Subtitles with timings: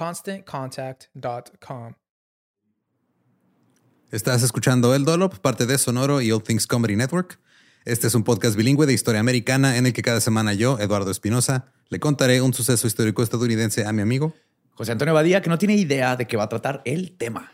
[0.00, 1.92] ConstantContact.com.
[4.10, 7.38] Estás escuchando El Dolop, parte de Sonoro y All Things Comedy Network.
[7.84, 11.10] Este es un podcast bilingüe de historia americana en el que cada semana yo, Eduardo
[11.10, 14.34] Espinosa, le contaré un suceso histórico estadounidense a mi amigo
[14.72, 17.52] José Antonio Badía, que no tiene idea de qué va a tratar el tema.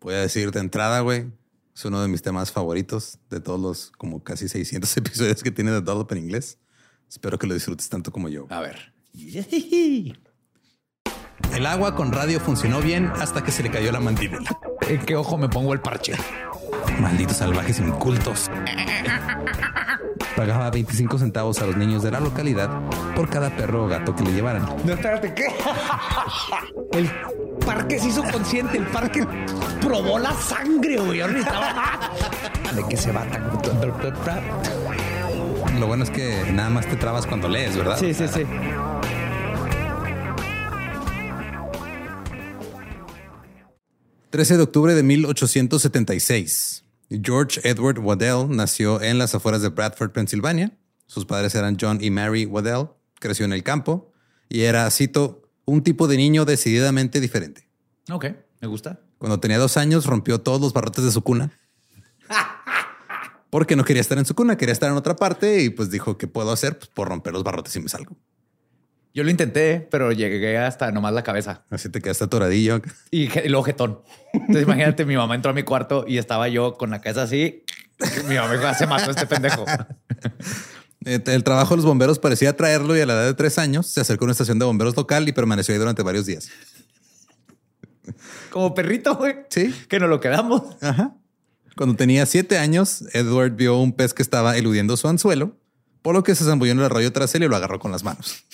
[0.00, 1.32] Voy a decir de entrada, güey,
[1.74, 5.72] es uno de mis temas favoritos de todos los como casi 600 episodios que tiene
[5.72, 6.60] de Dollop en inglés.
[7.10, 8.46] Espero que lo disfrutes tanto como yo.
[8.50, 8.92] A ver.
[11.54, 14.58] El agua con radio funcionó bien hasta que se le cayó la mandíbula.
[14.88, 16.14] ¿En qué ojo me pongo el parche?
[17.00, 18.50] Malditos salvajes incultos.
[20.36, 22.68] Pagaba 25 centavos a los niños de la localidad
[23.14, 24.66] por cada perro o gato que le llevaran.
[24.84, 25.46] No, espérate, ¿qué?
[26.92, 27.10] El
[27.64, 29.26] parque se hizo consciente, el parque
[29.80, 31.18] probó la sangre, güey.
[31.18, 33.50] ¿De qué se va tan?
[35.80, 37.98] Lo bueno es que nada más te trabas cuando lees, ¿verdad?
[37.98, 38.46] Sí, sí, sí.
[44.36, 46.84] ...13 de octubre de 1876...
[47.08, 50.76] George Edward Waddell nació en las afueras de Bradford, Pensilvania.
[51.06, 52.88] Sus padres eran John y Mary Waddell.
[53.18, 54.12] Creció en el campo
[54.50, 57.66] y era, cito, un tipo de niño decididamente diferente.
[58.10, 58.26] Ok,
[58.60, 59.00] me gusta.
[59.16, 61.50] Cuando tenía dos años rompió todos los barrotes de su cuna.
[63.48, 66.18] Porque no quería estar en su cuna, quería estar en otra parte y pues dijo,
[66.18, 66.76] ¿qué puedo hacer?
[66.76, 68.18] Pues por romper los barrotes y me salgo.
[69.16, 71.64] Yo lo intenté, pero llegué hasta nomás la cabeza.
[71.70, 72.82] Así te quedaste atoradillo.
[73.10, 74.02] Y, y luego jetón.
[74.34, 77.64] Entonces imagínate, mi mamá entró a mi cuarto y estaba yo con la cabeza así.
[78.28, 79.64] Mi mamá dijo, "Ah, se mató este pendejo.
[81.04, 83.86] Eh, El trabajo de los bomberos parecía atraerlo y a la edad de tres años
[83.86, 86.48] se acercó a una estación de bomberos local y permaneció ahí durante varios días.
[88.50, 89.36] Como perrito, güey.
[89.48, 89.72] Sí.
[89.88, 90.62] Que nos lo quedamos.
[90.80, 91.14] Ajá.
[91.76, 95.56] Cuando tenía siete años, Edward vio un pez que estaba eludiendo su anzuelo,
[96.02, 98.02] por lo que se zambulló en el arroyo tras él y lo agarró con las
[98.02, 98.44] manos.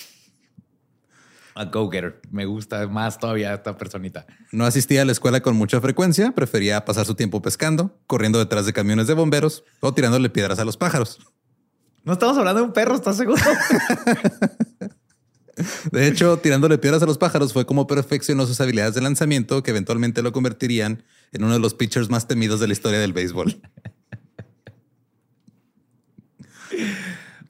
[1.55, 2.21] A go-getter.
[2.31, 4.25] Me gusta más todavía esta personita.
[4.51, 8.65] No asistía a la escuela con mucha frecuencia, prefería pasar su tiempo pescando, corriendo detrás
[8.65, 11.19] de camiones de bomberos o tirándole piedras a los pájaros.
[12.03, 13.41] No estamos hablando de un perro, ¿estás seguro?
[15.91, 19.69] De hecho, tirándole piedras a los pájaros fue como perfeccionó sus habilidades de lanzamiento que
[19.71, 23.61] eventualmente lo convertirían en uno de los pitchers más temidos de la historia del béisbol.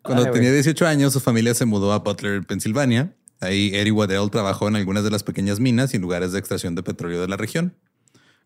[0.01, 0.61] Cuando Ay, tenía güey.
[0.61, 3.15] 18 años, su familia se mudó a Butler, Pensilvania.
[3.43, 6.83] Ahí Eddie Waddell trabajó en algunas de las pequeñas minas y lugares de extracción de
[6.83, 7.77] petróleo de la región.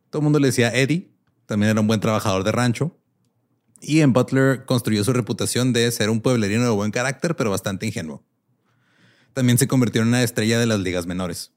[0.10, 1.12] Todo el mundo le decía Eddie.
[1.46, 2.98] También era un buen trabajador de rancho.
[3.80, 7.86] Y en Butler construyó su reputación de ser un pueblerino de buen carácter, pero bastante
[7.86, 8.24] ingenuo.
[9.34, 11.54] También se convirtió en una estrella de las ligas menores.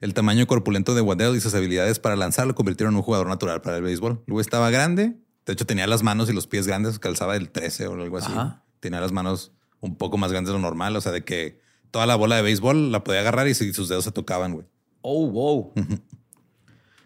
[0.00, 3.28] El tamaño corpulento de Waddell y sus habilidades para lanzar lo convirtieron en un jugador
[3.28, 4.24] natural para el béisbol.
[4.26, 5.16] Luego estaba grande.
[5.44, 6.98] De hecho, tenía las manos y los pies grandes.
[6.98, 8.32] Calzaba el 13 o algo así.
[8.32, 8.64] Ajá.
[8.80, 10.96] Tenía las manos un poco más grande de lo normal.
[10.96, 11.61] O sea, de que
[11.92, 14.66] toda la bola de béisbol la podía agarrar y sus dedos se tocaban, güey.
[15.02, 15.72] Oh, wow.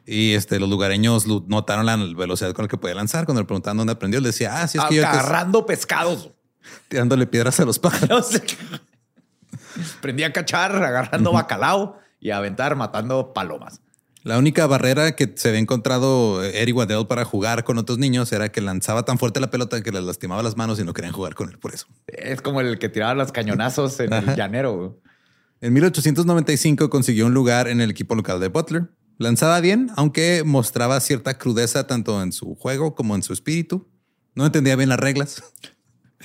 [0.09, 3.25] Y este, los lugareños lu- notaron la velocidad con la que podía lanzar.
[3.25, 6.31] Cuando le preguntaban dónde aprendió, él decía, ah, sí, es que yo que- Agarrando pescados.
[6.89, 8.41] tirándole piedras a los pájaros.
[9.99, 13.81] Aprendí a cachar, agarrando bacalao y a aventar, matando palomas.
[14.27, 18.49] La única barrera que se había encontrado Eric Waddell para jugar con otros niños era
[18.51, 21.37] que lanzaba tan fuerte la pelota que les lastimaba las manos y no querían jugar
[21.37, 21.87] con él por eso.
[22.09, 25.01] Es como el que tiraba los cañonazos en el llanero.
[25.61, 28.91] En 1895 consiguió un lugar en el equipo local de Butler.
[29.17, 33.87] Lanzaba bien, aunque mostraba cierta crudeza tanto en su juego como en su espíritu.
[34.35, 35.45] No entendía bien las reglas.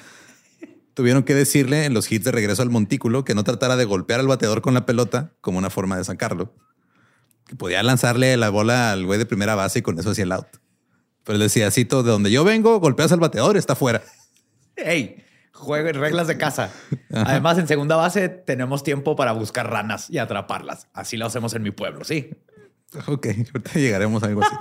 [0.95, 4.19] Tuvieron que decirle en los hits de regreso al montículo que no tratara de golpear
[4.19, 6.56] al bateador con la pelota como una forma de sacarlo.
[7.51, 10.31] Que podía lanzarle la bola al güey de primera base y con eso hacía el
[10.31, 10.48] out.
[11.25, 14.01] Pero él decía, cito, de donde yo vengo, golpeas al bateador, está fuera.
[14.77, 15.21] Hey,
[15.51, 16.71] jueguen reglas de casa.
[17.13, 20.88] Además, en segunda base tenemos tiempo para buscar ranas y atraparlas.
[20.94, 22.30] Así lo hacemos en mi pueblo, sí.
[23.06, 24.56] Ok, ahorita llegaremos a algo así.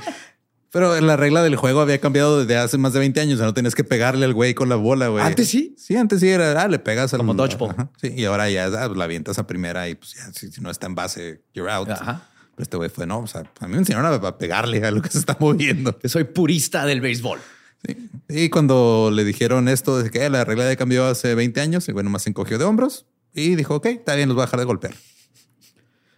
[0.73, 3.39] Pero la regla del juego había cambiado desde hace más de 20 años.
[3.39, 5.25] Ya no tenías que pegarle al güey con la bola, güey.
[5.25, 5.77] ¿Antes sí?
[5.79, 7.19] Sí, antes sí era, ah, le pegas al...
[7.19, 7.71] Como dodgeball.
[7.71, 10.61] Ajá, sí, y ahora ya ah, la avientas a primera y pues ya, si, si
[10.61, 11.89] no está en base, you're out.
[11.89, 12.30] Ajá.
[12.61, 15.03] Este güey fue, no, o sea, a mí me enseñaron a, a pegarle a lo
[15.03, 15.99] que se está moviendo.
[16.05, 17.41] Soy purista del béisbol.
[17.87, 18.11] Sí.
[18.29, 21.95] Y cuando le dijeron esto de que la regla ya cambió hace 20 años, el
[21.95, 24.61] güey nomás se encogió de hombros y dijo, ok, está bien, los voy a dejar
[24.61, 24.95] de golpear.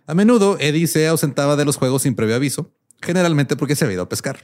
[0.07, 3.95] A menudo, Eddie se ausentaba de los juegos sin previo aviso, generalmente porque se había
[3.95, 4.43] ido a pescar.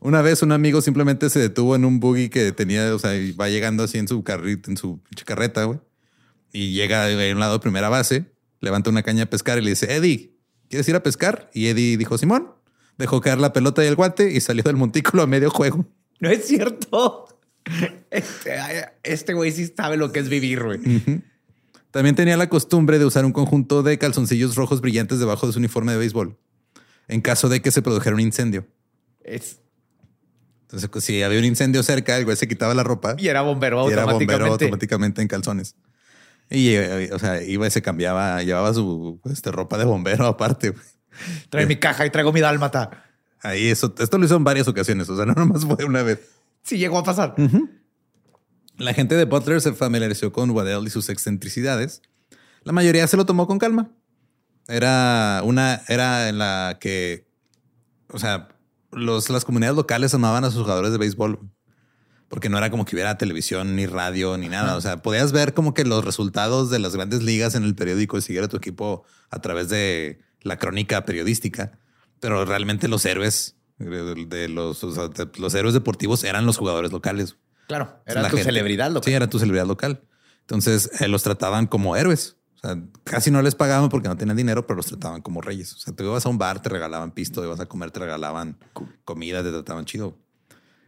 [0.00, 3.32] Una vez un amigo simplemente se detuvo en un buggy que tenía, o sea, y
[3.32, 5.78] va llegando así en su carrito, en su carreta, güey.
[6.52, 8.26] Y llega a un lado de primera base,
[8.62, 10.34] levanta una caña de pescar y le dice, Eddie,
[10.70, 11.50] ¿quieres ir a pescar?
[11.52, 12.48] Y Eddie dijo, Simón.
[12.98, 15.86] Dejó caer la pelota y el guante y salió del montículo a medio juego.
[16.20, 17.26] No es cierto.
[18.10, 18.54] Este
[19.02, 20.78] este güey sí sabe lo que es vivir, güey.
[21.90, 25.58] También tenía la costumbre de usar un conjunto de calzoncillos rojos brillantes debajo de su
[25.58, 26.38] uniforme de béisbol,
[27.08, 28.68] en caso de que se produjera un incendio.
[29.24, 29.58] Es-
[30.62, 33.42] Entonces, pues, si había un incendio cerca, el güey se quitaba la ropa y era
[33.42, 34.48] bombero y era automáticamente.
[34.48, 35.74] bombero automáticamente en calzones.
[36.52, 40.74] Y, eh, o sea, iba y se cambiaba, llevaba su este, ropa de bombero aparte.
[41.48, 43.04] Trae mi caja y traigo mi dálmata.
[43.40, 46.20] Ahí eso, esto lo hizo en varias ocasiones, o sea, no nomás fue una vez.
[46.62, 47.34] Sí llegó a pasar.
[48.76, 52.02] La gente de Butler se familiarizó con Waddell y sus excentricidades.
[52.62, 53.90] La mayoría se lo tomó con calma.
[54.68, 57.26] Era una era en la que,
[58.10, 58.48] o sea,
[58.92, 61.40] los, las comunidades locales amaban a sus jugadores de béisbol
[62.32, 64.74] porque no era como que hubiera televisión ni radio ni nada.
[64.76, 68.16] O sea, podías ver como que los resultados de las grandes ligas en el periódico
[68.16, 71.78] y seguir a tu equipo a través de la crónica periodística,
[72.20, 76.56] pero realmente los héroes de, de los, o sea, de- los héroes deportivos eran los
[76.56, 77.36] jugadores locales.
[77.68, 79.04] Claro, era La tu gente- celebridad local.
[79.04, 80.00] Sí, era tu celebridad local.
[80.40, 82.38] Entonces eh, los trataban como héroes.
[82.56, 85.74] O sea, casi no les pagaban porque no tenían dinero, pero los trataban como reyes.
[85.74, 88.56] O sea, tú ibas a un bar, te regalaban pisto, ibas a comer, te regalaban
[89.04, 90.16] comida, te trataban chido.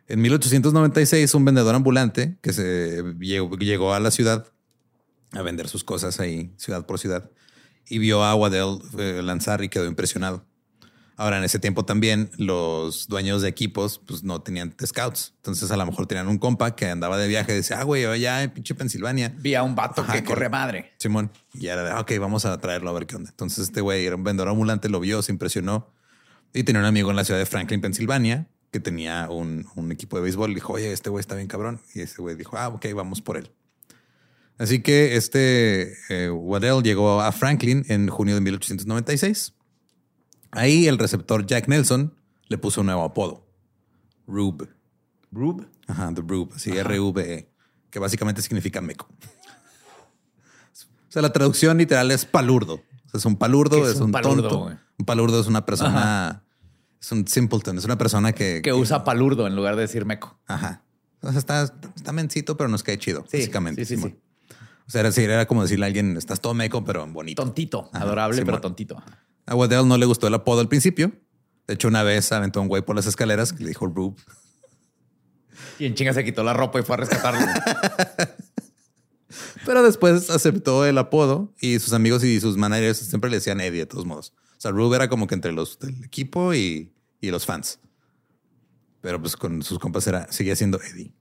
[0.06, 4.46] En 1896, un vendedor ambulante que se llegó, a la ciudad
[5.32, 7.30] a vender sus cosas ahí, ciudad por ciudad,
[7.88, 10.44] y vio a Waddell eh, lanzar y quedó impresionado.
[11.16, 15.32] Ahora, en ese tiempo también los dueños de equipos pues no tenían scouts.
[15.36, 18.04] Entonces a lo mejor tenían un compa que andaba de viaje y decía, ah, güey,
[18.04, 19.32] allá en pinche Pensilvania.
[19.38, 20.92] Vi a un vato Ajá, que que- corre madre.
[20.98, 21.30] Simón.
[21.52, 23.30] Y era de, ok, vamos a traerlo a ver qué onda.
[23.30, 25.88] Entonces este güey era un vendedor ambulante, lo vio, se impresionó
[26.52, 30.16] y tenía un amigo en la ciudad de Franklin, Pensilvania, que tenía un, un equipo
[30.16, 30.52] de béisbol.
[30.52, 31.81] Dijo, oye, este güey está bien cabrón.
[31.95, 33.52] Y ese güey dijo, ah, ok, vamos por él.
[34.59, 39.54] Así que este eh, Waddell llegó a Franklin en junio de 1896.
[40.50, 42.16] Ahí el receptor Jack Nelson
[42.49, 43.47] le puso un nuevo apodo,
[44.26, 44.66] Rube.
[45.31, 45.69] Rube.
[45.87, 47.49] Ajá, The Rube, así R-V-E,
[47.90, 49.09] que básicamente significa meco.
[51.09, 52.75] O sea, la traducción literal es palurdo.
[52.75, 54.78] O sea, es un palurdo, ¿Qué es, es un, un palurdo, tonto.
[54.99, 56.43] Un palurdo es una persona,
[57.04, 58.62] es un simpleton, es una persona que...
[58.62, 60.38] Que usa palurdo en lugar de decir meco.
[60.46, 60.82] Ajá.
[61.20, 61.62] O sea, está,
[61.94, 63.84] está mencito, pero nos cae chido, Sí, básicamente.
[63.84, 64.16] sí, sí, sí.
[64.87, 67.42] O sea, era, era como decirle a alguien, estás todo meco, pero bonito.
[67.42, 67.90] Tontito.
[67.92, 68.46] Ajá, Adorable, Simón.
[68.46, 69.02] pero tontito.
[69.46, 71.12] A Waddell no le gustó el apodo al principio.
[71.66, 74.16] De hecho, una vez aventó un güey por las escaleras que le dijo Rube.
[75.78, 77.46] Y en chinga se quitó la ropa y fue a rescatarlo.
[79.66, 83.80] Pero después aceptó el apodo y sus amigos y sus managers siempre le decían Eddie
[83.80, 84.32] de todos modos.
[84.56, 86.93] O sea, Rube era como que entre los del equipo y,
[87.25, 87.81] y los fans.
[89.00, 91.12] Pero pues con sus compas era, seguía siendo Eddie.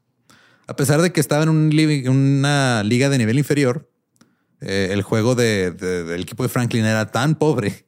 [0.68, 3.92] A pesar de que estaba en una liga de nivel inferior,
[4.62, 7.86] eh, el juego de- del equipo de Franklin era tan pobre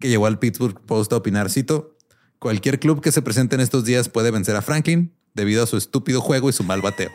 [0.00, 1.96] que llegó al Pittsburgh Post a opinar, cito,
[2.38, 5.76] cualquier club que se presente en estos días puede vencer a Franklin debido a su
[5.76, 7.10] estúpido juego y su mal bateo.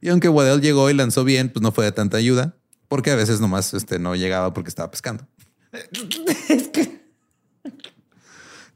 [0.00, 2.56] Y aunque Waddell llegó y lanzó bien, pues no fue de tanta ayuda,
[2.88, 5.26] porque a veces nomás este, no llegaba porque estaba pescando.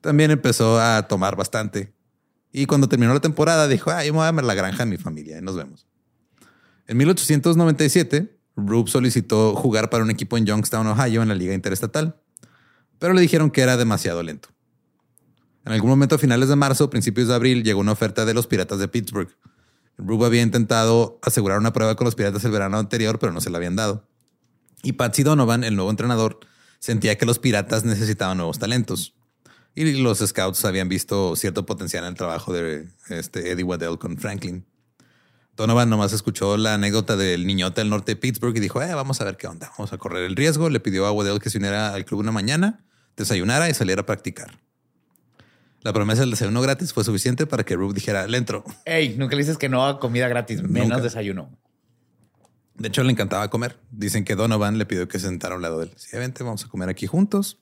[0.00, 1.92] También empezó a tomar bastante.
[2.52, 4.90] Y cuando terminó la temporada dijo, ah, yo me voy a ver la granja de
[4.90, 5.87] mi familia y nos vemos.
[6.87, 12.21] En 1897, Rube solicitó jugar para un equipo en Youngstown, Ohio, en la liga interestatal,
[12.99, 14.49] pero le dijeron que era demasiado lento.
[15.64, 18.47] En algún momento a finales de marzo, principios de abril, llegó una oferta de los
[18.47, 19.28] Piratas de Pittsburgh.
[19.99, 23.50] Rube había intentado asegurar una prueba con los Piratas el verano anterior, pero no se
[23.50, 24.09] la habían dado.
[24.83, 26.40] Y Patsy Donovan, el nuevo entrenador,
[26.78, 29.14] sentía que los Piratas necesitaban nuevos talentos.
[29.75, 34.19] Y los scouts habían visto cierto potencial en el trabajo de este Eddie Waddell con
[34.19, 34.67] Franklin.
[35.57, 39.21] Donovan nomás escuchó la anécdota del niñote del norte de Pittsburgh y dijo, eh, vamos
[39.21, 40.71] a ver qué onda, vamos a correr el riesgo.
[40.71, 42.85] Le pidió a Waddell que se uniera al club una mañana,
[43.17, 44.59] desayunara y saliera a practicar.
[45.83, 48.65] La promesa del desayuno gratis fue suficiente para que Rube dijera, le entro.
[48.85, 51.50] Ey, nunca le dices que no a comida gratis, menos desayuno.
[52.75, 53.79] De hecho, le encantaba comer.
[53.91, 55.93] Dicen que Donovan le pidió que se sentara a un lado de él.
[55.97, 57.59] Sí, vente, vamos a comer aquí juntos.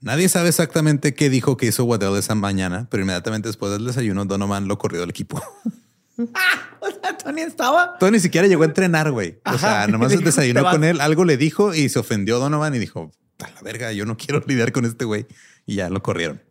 [0.00, 4.24] Nadie sabe exactamente qué dijo que hizo Waddell esa mañana, pero inmediatamente después del desayuno,
[4.24, 5.42] Donovan lo corrió del equipo.
[6.32, 7.98] Ah, o sea, Tony estaba.
[7.98, 9.38] Tony ni siquiera llegó a entrenar, güey.
[9.44, 12.78] O sea, nomás Dijo, desayunó con él, algo le dijo y se ofendió Donovan y
[12.78, 15.26] dijo, a la verga, yo no quiero lidiar con este güey.
[15.66, 16.42] Y ya lo corrieron.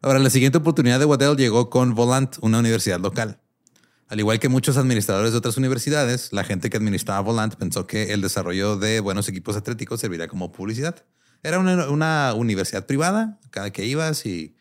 [0.00, 3.38] Ahora, la siguiente oportunidad de Waddell llegó con Volant, una universidad local.
[4.08, 8.12] Al igual que muchos administradores de otras universidades, la gente que administraba Volant pensó que
[8.12, 11.04] el desarrollo de buenos equipos atléticos serviría como publicidad.
[11.42, 14.54] Era una, una universidad privada, cada que ibas y,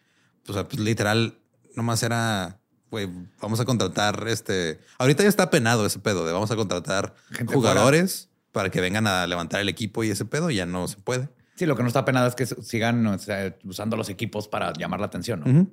[0.46, 1.38] pues, literal,
[1.76, 2.60] nomás era,
[2.90, 3.08] güey,
[3.40, 4.80] vamos a contratar este.
[4.98, 9.08] Ahorita ya está penado ese pedo de vamos a contratar Gente jugadores para que vengan
[9.08, 11.30] a levantar el equipo y ese pedo ya no se puede.
[11.56, 14.74] Sí, lo que no está penado es que sigan o sea, usando los equipos para
[14.74, 15.68] llamar la atención, ¿no?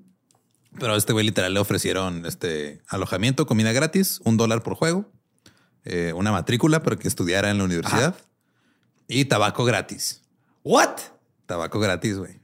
[0.78, 5.10] Pero a este güey literal le ofrecieron este alojamiento, comida gratis, un dólar por juego,
[5.84, 8.14] eh, una matrícula para que estudiara en la universidad
[9.08, 10.22] y tabaco gratis.
[10.68, 10.98] What?
[11.46, 12.38] Tabaco gratis, güey.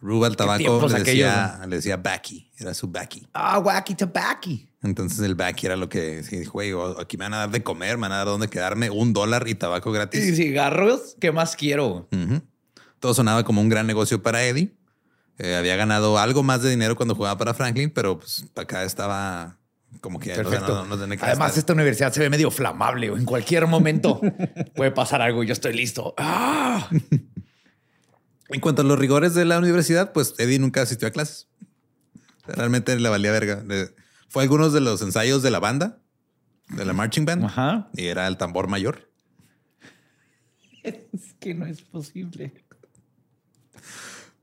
[0.00, 3.26] Ruba al tabaco le aquellos, decía, le decía Backy, era su Backy.
[3.32, 4.50] Ah, wacky tobacco.
[4.84, 7.64] Entonces el Backy era lo que sí, dijo, güey, aquí me van a dar de
[7.64, 10.36] comer, me van a dar dónde quedarme, un dólar y tabaco Y gratis.
[10.36, 12.08] cigarros, ¿qué más quiero?
[13.00, 14.76] Todo sonaba como un gran negocio para Eddie.
[15.38, 19.58] Eh, había ganado algo más de dinero cuando jugaba para Franklin, pero pues acá estaba
[20.00, 20.74] como que o sea, Perfecto.
[20.74, 21.58] no, no tenía que Además, gastar.
[21.58, 23.06] esta universidad se ve medio flamable.
[23.08, 24.20] En cualquier momento
[24.76, 26.14] puede pasar algo y yo estoy listo.
[26.18, 26.88] Ah,
[28.50, 31.48] En cuanto a los rigores de la universidad, pues Eddie nunca asistió a clases.
[32.46, 33.62] Realmente le valía verga.
[34.30, 35.98] Fue a algunos de los ensayos de la banda,
[36.70, 37.90] de la marching band, Ajá.
[37.92, 39.10] y era el tambor mayor.
[40.82, 42.54] Es que no es posible.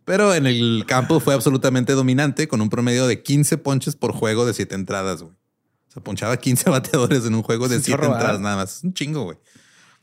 [0.06, 4.46] Pero en el campo fue absolutamente dominante, con un promedio de 15 ponches por juego
[4.46, 5.34] de 7 entradas, güey.
[5.34, 8.56] O sea, ponchaba 15 bateadores en un juego de Es un 7 chorro, entradas nada
[8.58, 8.78] más.
[8.78, 9.38] Es un chingo, güey.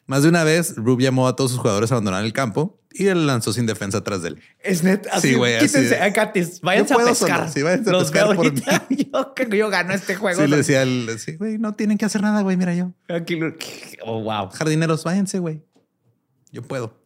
[0.06, 3.06] Más de una vez, Rube llamó a todos sus jugadores a abandonar el campo y
[3.06, 4.40] él lanzó sin defensa atrás de él.
[4.58, 5.06] Es net.
[5.12, 7.50] Así, Sí, güey, así Quítense, acates, váyanse a pescar.
[7.50, 8.86] sí, váyanse a Los pescar por ahorita.
[8.90, 10.42] Yo, que yo gano este juego.
[10.42, 12.56] Sí, le decía al, sí, güey, no tienen que hacer nada, güey.
[12.56, 12.92] Mira yo.
[13.08, 13.38] Aquí
[14.04, 14.50] Oh, wow.
[14.50, 15.62] Jardineros, váyanse, güey.
[16.50, 17.01] Yo puedo.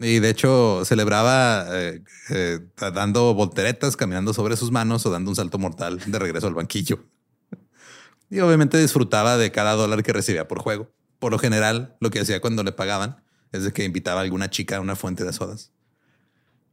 [0.00, 2.60] Y de hecho celebraba eh, eh,
[2.94, 7.04] dando volteretas, caminando sobre sus manos o dando un salto mortal de regreso al banquillo.
[8.30, 10.90] Y obviamente disfrutaba de cada dólar que recibía por juego.
[11.18, 14.50] Por lo general, lo que hacía cuando le pagaban es de que invitaba a alguna
[14.50, 15.72] chica a una fuente de sodas.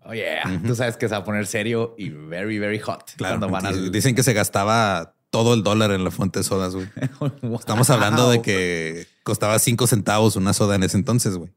[0.03, 0.61] Oh, yeah.
[0.65, 3.11] Tú sabes que se va a poner serio y very, very hot.
[3.15, 3.91] Claro, Cuando van y al...
[3.91, 6.87] dicen que se gastaba todo el dólar en la fuente de sodas, güey.
[7.59, 11.51] Estamos hablando de que costaba cinco centavos una soda en ese entonces, güey.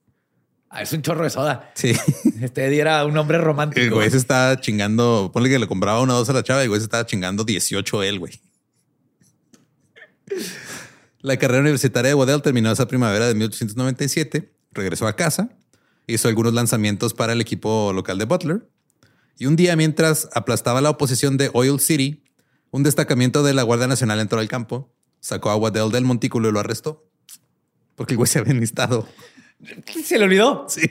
[0.70, 1.70] Ah, es un chorro de soda.
[1.74, 1.92] Sí.
[2.40, 3.80] Este Eddie era un hombre romántico.
[3.80, 6.60] El güey se estaba chingando, ponle que le compraba una o dos a la chava
[6.60, 8.40] y el güey se estaba chingando 18 él, güey.
[11.20, 15.50] La carrera universitaria de Waddell terminó esa primavera de 1897, regresó a casa,
[16.06, 18.68] hizo algunos lanzamientos para el equipo local de Butler
[19.38, 22.24] y un día mientras aplastaba la oposición de Oil City,
[22.70, 26.52] un destacamiento de la Guardia Nacional entró al campo, sacó a Waddell del montículo y
[26.52, 27.08] lo arrestó.
[27.94, 29.08] Porque el güey se había enlistado.
[30.04, 30.66] Se le olvidó.
[30.68, 30.90] Sí.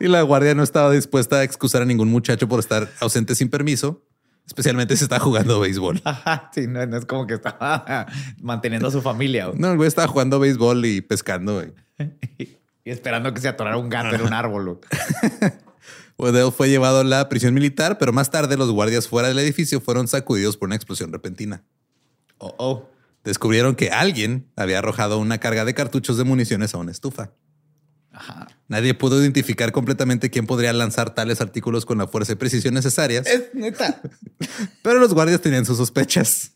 [0.00, 3.48] Y la guardia no estaba dispuesta a excusar a ningún muchacho por estar ausente sin
[3.48, 4.04] permiso,
[4.46, 6.00] especialmente si está jugando béisbol.
[6.04, 8.06] Ajá, sí, no, no es como que estaba
[8.42, 9.58] manteniendo a su familia güey.
[9.58, 11.54] No, el güey estaba jugando béisbol y pescando.
[11.54, 11.72] güey.
[12.84, 14.80] y esperando que se atorara un gato en un árbol.
[16.18, 19.80] Waddell fue llevado a la prisión militar, pero más tarde los guardias fuera del edificio
[19.80, 21.64] fueron sacudidos por una explosión repentina.
[22.38, 22.93] Oh, oh.
[23.24, 27.32] Descubrieron que alguien había arrojado una carga de cartuchos de municiones a una estufa.
[28.12, 28.46] Ajá.
[28.68, 33.26] Nadie pudo identificar completamente quién podría lanzar tales artículos con la fuerza y precisión necesarias,
[33.26, 34.00] Es neta.
[34.82, 36.52] pero los guardias tenían sus sospechas.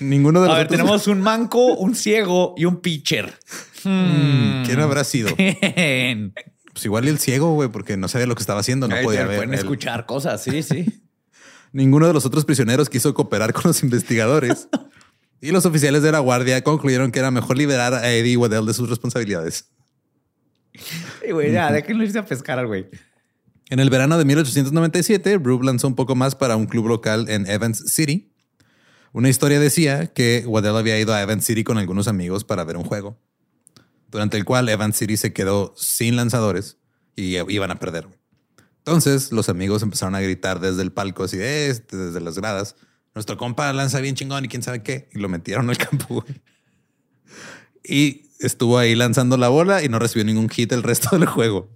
[0.00, 3.32] Ninguno de A los ver, otros- tenemos un manco, un ciego y un pitcher.
[3.84, 5.30] Mm, ¿Quién habrá sido?
[6.74, 9.36] Pues igual el ciego, güey, porque no sabía lo que estaba haciendo, no podía ver.
[9.36, 11.03] Pueden escuchar cosas, sí, sí.
[11.74, 14.68] Ninguno de los otros prisioneros quiso cooperar con los investigadores.
[15.40, 18.72] y los oficiales de la guardia concluyeron que era mejor liberar a Eddie Waddell de
[18.72, 19.68] sus responsabilidades.
[20.72, 22.86] Sí, güey, ya, déjenlo irse a pescar al güey.
[23.70, 27.44] En el verano de 1897, Rube lanzó un poco más para un club local en
[27.48, 28.32] Evans City.
[29.12, 32.76] Una historia decía que Waddell había ido a Evans City con algunos amigos para ver
[32.76, 33.18] un juego,
[34.10, 36.78] durante el cual Evans City se quedó sin lanzadores
[37.16, 38.06] y iban a perder.
[38.86, 42.76] Entonces los amigos empezaron a gritar desde el palco, así de este, desde las gradas.
[43.14, 45.08] Nuestro compa lanza bien chingón y quién sabe qué.
[45.14, 46.22] Y lo metieron al campo.
[46.22, 46.42] güey.
[47.82, 51.70] Y estuvo ahí lanzando la bola y no recibió ningún hit el resto del juego.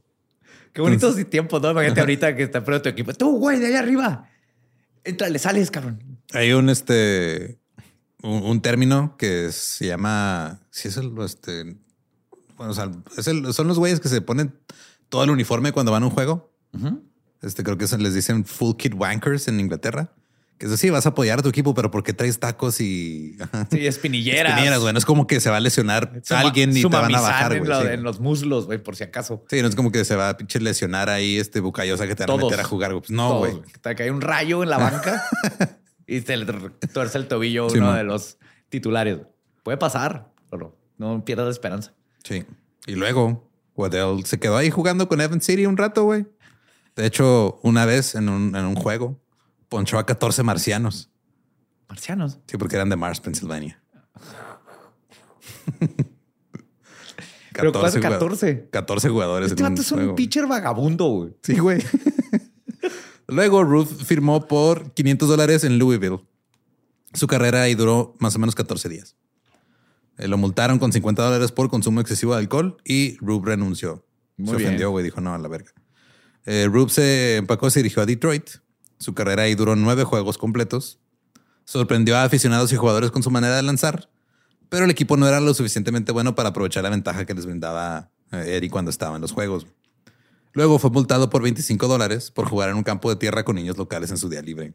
[0.72, 1.70] Qué bonitos tiempos, ¿no?
[1.70, 3.12] Imagínate ahorita que está pero tu equipo.
[3.14, 4.28] Tú, güey, de allá arriba.
[5.04, 6.02] Entrale, sales, cabrón.
[6.32, 7.58] Hay un este
[8.22, 11.76] un, un término que se llama si es el este
[12.56, 14.54] bueno, o sea, es el- son los güeyes que se ponen
[15.08, 16.52] todo el uniforme cuando van a un juego.
[17.42, 20.12] Este creo que se les dicen full kit wankers en Inglaterra.
[20.58, 23.36] Que es decir, vas a apoyar a tu equipo, pero ¿por qué traes tacos y
[23.70, 24.50] Sí, espinilleras.
[24.50, 24.92] espinilleras, güey?
[24.92, 27.58] No es como que se va a lesionar alguien y te van a bajar, en,
[27.60, 27.70] güey.
[27.70, 27.86] lo- Sí.
[27.92, 29.44] en los muslos, güey, por si acaso.
[29.48, 32.26] Sí, no es como que se va a pinche lesionar ahí este bucayosa que te
[32.26, 32.90] van a meter a jugar.
[32.90, 33.02] güey.
[33.02, 33.62] Pues no, Todos, güey.
[33.80, 35.22] Te cae un rayo en la banca
[36.08, 36.44] y le
[36.92, 37.96] tuerce el tobillo Sí, uno man.
[37.98, 39.18] de los titulares.
[39.62, 41.92] Puede pasar, pero no pierdas esperanza.
[42.24, 42.44] Sí.
[42.88, 46.26] Y luego Waddell se quedó ahí jugando con Evan City un rato, güey.
[46.98, 49.20] De hecho, una vez en un, en un juego,
[49.68, 51.10] ponchó a 14 marcianos.
[51.88, 52.40] Marcianos.
[52.48, 53.80] Sí, porque eran de Mars, Pensilvania.
[57.52, 58.00] Pero ¿cuál es jugadores-
[58.40, 58.68] 14?
[58.70, 59.50] 14 jugadores.
[59.50, 60.14] Este en vato es un juego.
[60.14, 61.36] pitcher vagabundo, güey.
[61.42, 61.82] Sí, güey.
[63.28, 66.20] Luego Ruth firmó por 500 dólares en Louisville.
[67.14, 69.16] Su carrera ahí duró más o menos 14 días.
[70.18, 74.04] Eh, lo multaron con 50 dólares por consumo excesivo de alcohol y Rube renunció.
[74.36, 74.68] Muy se bien.
[74.68, 75.04] ofendió, güey.
[75.04, 75.70] Dijo, no, a la verga.
[76.50, 78.48] Eh, Rube se empacó y se dirigió a Detroit.
[78.96, 80.98] Su carrera ahí duró nueve juegos completos.
[81.66, 84.08] Sorprendió a aficionados y jugadores con su manera de lanzar,
[84.70, 88.10] pero el equipo no era lo suficientemente bueno para aprovechar la ventaja que les brindaba
[88.32, 89.66] eh, Eddie cuando estaba en los juegos.
[90.54, 93.76] Luego fue multado por 25 dólares por jugar en un campo de tierra con niños
[93.76, 94.72] locales en su día libre.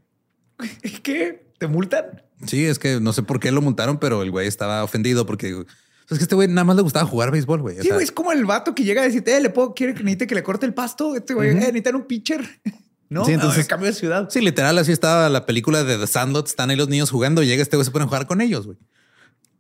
[1.01, 1.53] ¿Qué?
[1.57, 2.21] ¿Te multan?
[2.45, 5.65] Sí, es que no sé por qué lo multaron, pero el güey estaba ofendido porque
[6.10, 7.82] es que este güey nada más le gustaba jugar béisbol, güey.
[7.82, 10.04] Sí, güey, es como el vato que llega a decirte, eh, le puedo, quiere que
[10.04, 11.16] necesite que le corte el pasto.
[11.16, 12.42] Este güey, eh, necesitan un pitcher.
[13.10, 14.28] No, Sí, entonces- entonces cambio de ciudad.
[14.32, 16.48] Sí, literal, así estaba la película de The Sandlot.
[16.48, 17.44] Están ahí los niños jugando.
[17.44, 18.80] Llega este güey, se pone a jugar con ellos, güey.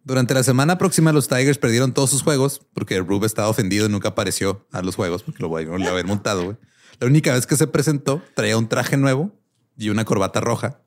[0.03, 3.89] Durante la semana próxima, los Tigers perdieron todos sus juegos porque Rube estaba ofendido y
[3.89, 6.57] nunca apareció a los juegos porque lo volvieron a haber montado, güey.
[6.99, 9.31] La única vez que se presentó, traía un traje nuevo
[9.77, 10.81] y una corbata roja.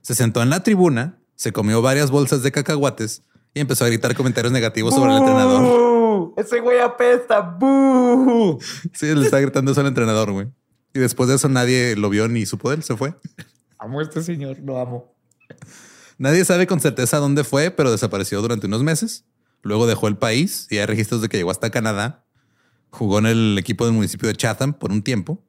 [0.00, 3.24] Se sentó en la tribuna, se comió varias bolsas de cacahuates
[3.56, 6.34] y empezó a gritar comentarios negativos sobre el entrenador.
[6.36, 7.40] Ese güey apesta.
[7.40, 8.58] ¡Bú!
[8.92, 10.48] Sí, le está gritando eso al entrenador, güey.
[10.92, 13.14] Y después de eso nadie lo vio ni supo de él, se fue.
[13.78, 15.16] Amo a este señor, lo amo.
[16.18, 19.24] Nadie sabe con certeza dónde fue, pero desapareció durante unos meses.
[19.62, 22.26] Luego dejó el país y hay registros de que llegó hasta Canadá.
[22.90, 25.42] Jugó en el equipo del municipio de Chatham por un tiempo.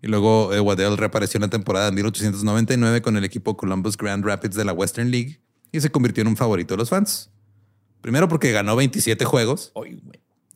[0.00, 4.24] Y luego eh, Waddell reapareció en la temporada de 1899 con el equipo Columbus Grand
[4.24, 7.33] Rapids de la Western League y se convirtió en un favorito de los fans.
[8.04, 9.98] Primero porque ganó 27 juegos güey.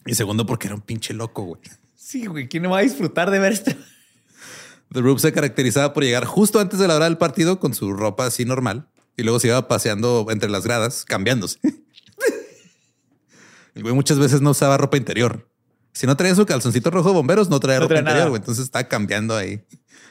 [0.05, 1.63] y segundo porque era un pinche loco, güey.
[1.95, 2.47] Sí, güey.
[2.47, 3.75] ¿Quién no va a disfrutar de ver este?
[4.93, 7.95] The Rube se caracterizaba por llegar justo antes de la hora del partido con su
[7.95, 11.59] ropa así normal y luego se iba paseando entre las gradas, cambiándose.
[13.75, 15.51] El güey muchas veces no usaba ropa interior.
[15.95, 18.29] Si no traía su calzoncito rojo de bomberos, no traía No ropa traía interior.
[18.29, 18.41] güey.
[18.41, 19.65] Entonces está cambiando ahí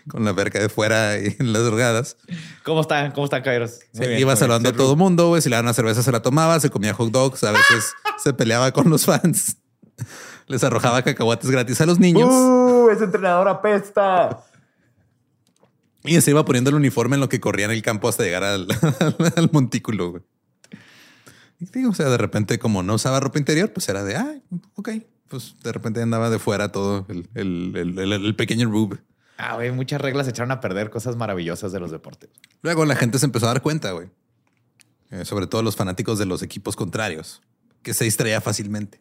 [0.09, 2.17] con la verga de fuera y en las drogadas.
[2.63, 3.11] ¿Cómo están?
[3.11, 5.27] ¿Cómo están, Se bien, iba saludando a todo mundo.
[5.29, 5.41] güey.
[5.41, 7.43] Si le daban una cerveza, se la tomaba, se comía hot dogs.
[7.43, 7.93] A veces
[8.23, 9.57] se peleaba con los fans.
[10.47, 12.29] Les arrojaba cacahuates gratis a los niños.
[12.31, 12.89] ¡Uh!
[12.91, 14.43] Ese entrenador apesta.
[16.03, 18.43] Y se iba poniendo el uniforme en lo que corría en el campo hasta llegar
[18.43, 18.67] al,
[19.35, 20.11] al montículo.
[20.11, 20.23] güey.
[21.59, 24.35] Y digo, o sea, de repente, como no usaba ropa interior, pues era de, ah,
[24.75, 24.89] ok.
[25.27, 28.99] Pues de repente andaba de fuera todo el, el- el- el- el pequeño Rube.
[29.37, 32.29] Ah, güey, muchas reglas echaron a perder cosas maravillosas de los deportes.
[32.63, 34.09] Luego la gente se empezó a dar cuenta, güey.
[35.11, 37.41] Eh, sobre todo los fanáticos de los equipos contrarios,
[37.83, 38.99] que se distraía fácilmente.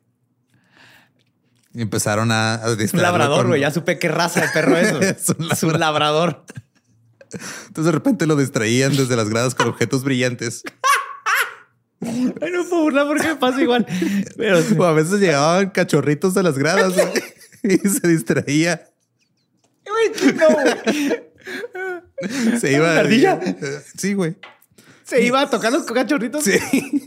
[1.75, 3.61] Y empezaron a, a Un labrador, con- güey.
[3.63, 4.93] Ya supe qué raza de perro es.
[5.19, 6.45] Es un Es un labrador.
[7.67, 10.63] Entonces de repente lo distraían desde las gradas con objetos brillantes.
[12.01, 13.87] Ay, no puedo burlar porque me pasa igual.
[14.37, 16.93] Pero O a veces llegaban cachorritos de las gradas
[17.63, 18.87] y se distraía.
[19.89, 20.67] Güey, no, güey.
[22.61, 22.91] Se iba.
[22.93, 23.41] ¿Una ardilla?
[23.97, 24.37] Sí, güey.
[25.05, 26.43] Se iba a tocar los cachorritos.
[26.43, 26.59] Sí,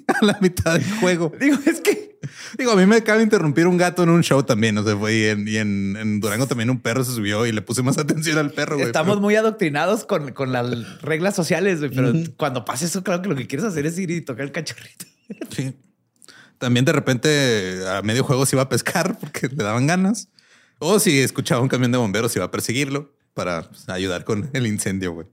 [0.07, 1.33] a la mitad del juego.
[1.37, 2.09] Digo, es que
[2.57, 4.77] Digo, a mí me acaba de interrumpir un gato en un show también.
[4.77, 7.51] O sea, fue y en, y en, en Durango también un perro se subió y
[7.51, 8.75] le puse más atención al perro.
[8.75, 8.87] güey.
[8.87, 13.29] estamos muy adoctrinados con, con las reglas sociales, güey, pero cuando pasa eso, claro que
[13.29, 15.05] lo que quieres hacer es ir y tocar el cachorrito.
[15.55, 15.73] Sí.
[16.57, 20.29] También de repente a medio juego se iba a pescar porque le daban ganas.
[20.79, 24.65] O si escuchaba un camión de bomberos, iba a perseguirlo para pues, ayudar con el
[24.67, 25.27] incendio, güey.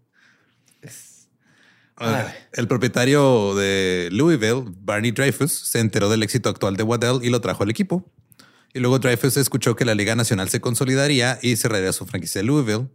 [1.98, 7.30] Ah, El propietario de Louisville, Barney Dreyfus, se enteró del éxito actual de Waddell y
[7.30, 8.12] lo trajo al equipo.
[8.74, 12.46] Y luego Dreyfus escuchó que la Liga Nacional se consolidaría y cerraría su franquicia de
[12.46, 12.88] Louisville.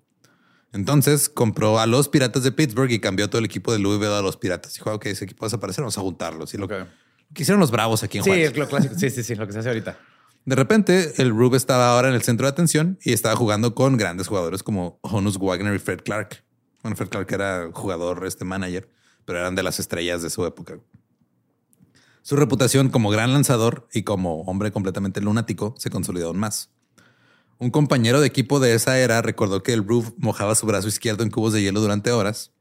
[0.71, 4.21] Entonces compró a los Piratas de Pittsburgh y cambió todo el equipo de Louisville a
[4.21, 4.75] los Piratas.
[4.75, 6.53] Dijo, "Ah, ok, ese equipo va a desaparecer, vamos a juntarlos.
[6.53, 6.71] Y lo, Ok.
[6.71, 6.87] lo
[7.33, 8.51] que hicieron los Bravos aquí en Sí, Juárez.
[8.51, 8.93] es lo clásico.
[8.97, 9.97] Sí, sí, sí, lo que se hace ahorita.
[10.43, 13.95] De repente, el Rube estaba ahora en el centro de atención y estaba jugando con
[13.95, 16.43] grandes jugadores como Honus Wagner y Fred Clark.
[16.81, 18.89] Bueno, Fred Clark era jugador, este manager,
[19.23, 20.79] pero eran de las estrellas de su época.
[22.23, 26.71] Su reputación como gran lanzador y como hombre completamente lunático se consolidó aún más.
[27.59, 31.23] Un compañero de equipo de esa era recordó que el Rube mojaba su brazo izquierdo
[31.23, 32.51] en cubos de hielo durante horas,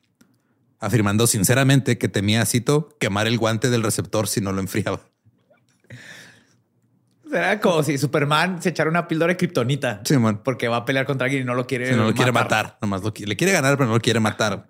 [0.78, 5.00] afirmando sinceramente que temía, cito, quemar el guante del receptor si no lo enfriaba.
[7.30, 10.00] Será como si Superman se echara una píldora de kriptonita.
[10.04, 10.40] Sí, man.
[10.42, 12.76] Porque va a pelear contra alguien y no lo quiere Sí, no lo quiere matar,
[12.82, 14.68] nomás lo le quiere ganar, pero no lo quiere matar.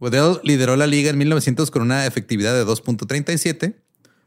[0.00, 3.76] Waddell lideró la liga en 1900 con una efectividad de 2.37,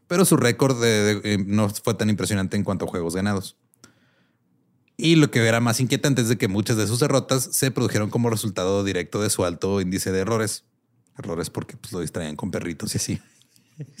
[0.06, 3.56] pero su récord de- de- eh, no fue tan impresionante en cuanto a juegos ganados.
[4.96, 8.08] Y lo que era más inquietante es de que muchas de sus derrotas se produjeron
[8.10, 10.64] como resultado directo de su alto índice de errores.
[11.18, 13.20] Errores porque pues, lo distraían con perritos y así.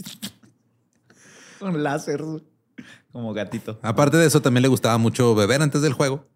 [1.58, 2.22] Con láser.
[3.12, 3.78] Como gatito.
[3.82, 6.26] Aparte de eso, también le gustaba mucho beber antes del juego,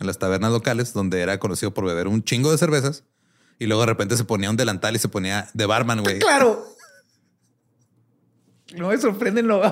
[0.00, 3.04] en las tabernas locales, donde era conocido por beber un chingo de cervezas.
[3.58, 6.18] Y luego de repente se ponía un delantal y se ponía de barman, güey.
[6.18, 6.64] Claro.
[8.74, 9.62] No me sorprenden lo.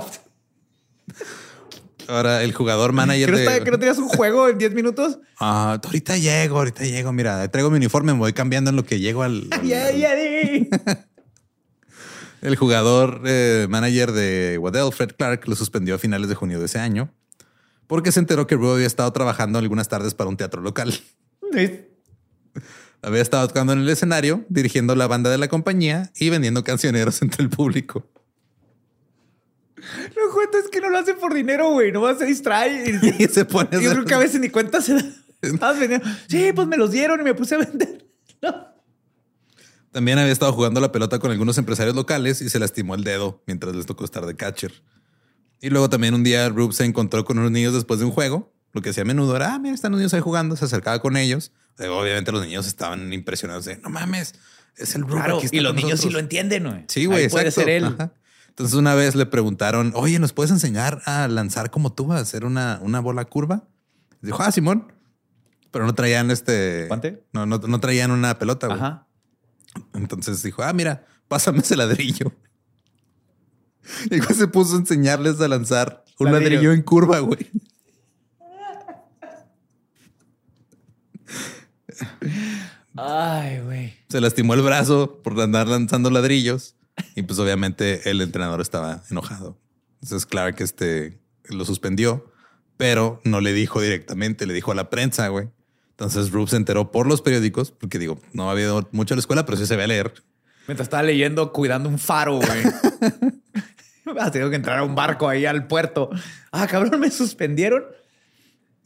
[2.07, 3.65] Ahora, el jugador manager ¿Que no, de...
[3.65, 5.19] que no tenías un juego en 10 minutos?
[5.39, 7.13] Ah, ahorita llego, ahorita llego.
[7.13, 9.47] Mira, traigo mi uniforme, me voy cambiando en lo que llego al...
[9.51, 10.11] al- Ya, ya.
[12.43, 16.67] El jugador eh, manager de Waddell, Fred Clark, lo suspendió a finales de junio de
[16.67, 17.13] ese año
[17.87, 20.95] porque se enteró que Rube había estado trabajando algunas tardes para un teatro local.
[23.03, 27.21] Había estado tocando en el escenario, dirigiendo la banda de la compañía y vendiendo cancioneros
[27.23, 28.07] entre el público.
[29.77, 31.91] Lo cuento es que no lo hace por dinero, güey.
[31.91, 33.01] No se distrae.
[33.19, 35.03] Y se pone Yo hacer- creo que a veces ni cuenta se da.
[36.29, 38.07] Sí, pues me los dieron y me puse a vender.
[38.43, 38.70] No.
[39.93, 43.43] También había estado jugando la pelota con algunos empresarios locales y se lastimó el dedo
[43.47, 44.73] mientras les tocó estar de catcher.
[45.61, 48.53] Y luego también un día Rube se encontró con unos niños después de un juego.
[48.73, 50.57] Lo que hacía a menudo era, ah, mira, están los niños ahí jugando.
[50.57, 51.53] Se acercaba con ellos.
[51.79, 54.35] Eh, Obviamente los niños estaban impresionados de, no mames,
[54.77, 55.15] es el Rube.
[55.15, 56.13] Claro, y los niños sí nosotros".
[56.13, 56.85] lo entienden, güey.
[56.89, 57.85] Sí, güey, Puede ser él.
[57.85, 58.13] Ajá.
[58.49, 62.45] Entonces una vez le preguntaron, oye, ¿nos puedes enseñar a lanzar como tú, a hacer
[62.45, 63.69] una, una bola curva?
[64.21, 64.93] Dijo, ah, Simón.
[65.71, 66.87] Pero no traían este...
[66.89, 67.25] ¿Guante?
[67.33, 68.79] No, no, no traían una pelota, güey.
[68.79, 69.07] Ajá.
[69.95, 72.33] Entonces dijo, ah, mira, pásame ese ladrillo.
[74.11, 76.51] Y se puso a enseñarles a lanzar un Ladrillo.
[76.51, 77.51] ladrillo, en curva, güey.
[82.97, 83.95] Ay, güey.
[84.09, 86.77] Se lastimó el brazo por andar lanzando ladrillos.
[87.15, 89.59] Y pues obviamente el entrenador estaba enojado.
[90.03, 92.31] Entonces Clark este, lo suspendió,
[92.77, 95.49] pero no le dijo directamente, le dijo a la prensa, güey.
[96.01, 99.21] Entonces Rube se enteró por los periódicos, porque digo, no había ido mucho a la
[99.21, 100.15] escuela, pero sí se ve a leer.
[100.67, 102.63] Mientras estaba leyendo, cuidando un faro, güey.
[104.19, 106.09] Has tenido que entrar a un barco ahí al puerto.
[106.53, 107.85] Ah, cabrón, me suspendieron.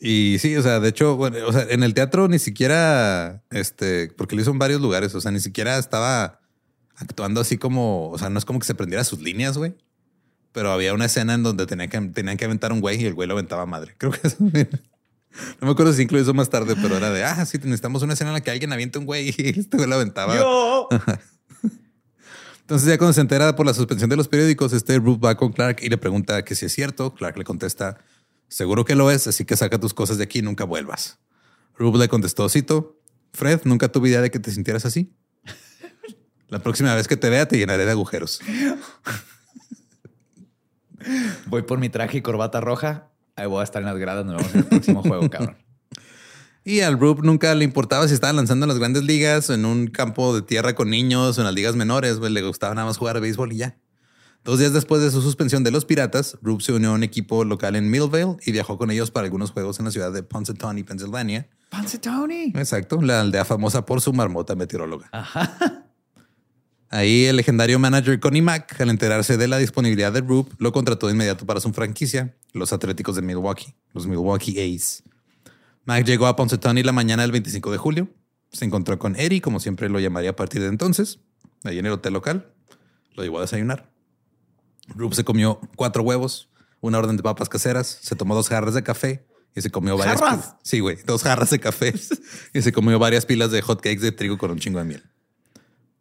[0.00, 4.08] Y sí, o sea, de hecho, bueno, o sea, en el teatro ni siquiera, este,
[4.16, 6.40] porque lo hizo en varios lugares, o sea, ni siquiera estaba
[6.96, 9.76] actuando así como, o sea, no es como que se prendiera sus líneas, güey.
[10.50, 13.14] Pero había una escena en donde tenían que, tenían que aventar un güey y el
[13.14, 13.94] güey lo aventaba a madre.
[13.98, 14.36] Creo que eso.
[15.60, 18.30] No me acuerdo si incluso más tarde, pero era de, ah, sí, necesitamos una escena
[18.30, 20.36] en la que alguien aviente un güey y este güey lo aventaba.
[20.36, 20.88] Yo.
[22.60, 25.52] Entonces ya cuando se entera por la suspensión de los periódicos, este Rube va con
[25.52, 27.14] Clark y le pregunta que si es cierto.
[27.14, 27.98] Clark le contesta,
[28.48, 31.18] seguro que lo es, así que saca tus cosas de aquí y nunca vuelvas.
[31.76, 32.98] Rube le contestó, cito,
[33.34, 35.12] Fred, nunca tuve idea de que te sintieras así.
[36.48, 38.40] La próxima vez que te vea te llenaré de agujeros.
[41.46, 43.10] Voy por mi traje y corbata roja.
[43.36, 44.24] Ahí voy a estar en las gradas.
[44.24, 45.56] Nos vemos en el próximo juego, cabrón.
[46.66, 49.86] Y al Rube nunca le importaba si estaba lanzando en las grandes ligas, en un
[49.86, 52.18] campo de tierra con niños o en las ligas menores.
[52.18, 53.76] le gustaba nada más jugar a béisbol y ya.
[54.44, 57.44] Dos días después de su suspensión de los Piratas, Rube se unió a un equipo
[57.44, 60.84] local en Millvale y viajó con ellos para algunos juegos en la ciudad de Punxsutawney,
[60.84, 61.48] Pensilvania.
[62.00, 62.52] Tony.
[62.54, 65.08] Exacto, la aldea famosa por su marmota meteoróloga.
[65.12, 65.83] Ajá.
[66.94, 71.08] Ahí el legendario manager Connie Mack, al enterarse de la disponibilidad de Rube, lo contrató
[71.08, 75.02] de inmediato para su franquicia, los Atléticos de Milwaukee, los Milwaukee A's.
[75.86, 78.08] Mack llegó a Ponce Tony la mañana del 25 de julio.
[78.52, 81.18] Se encontró con Eddie, como siempre lo llamaría a partir de entonces,
[81.64, 82.52] ahí en el hotel local.
[83.16, 83.90] Lo llevó a desayunar.
[84.94, 86.48] Rube se comió cuatro huevos,
[86.80, 89.26] una orden de papas caseras, se tomó dos jarras de café
[89.56, 90.20] y se comió varias.
[90.20, 90.54] ¿Jarras?
[90.62, 91.92] Sí, güey, dos jarras de café
[92.54, 95.02] y se comió varias pilas de hot cakes de trigo con un chingo de miel.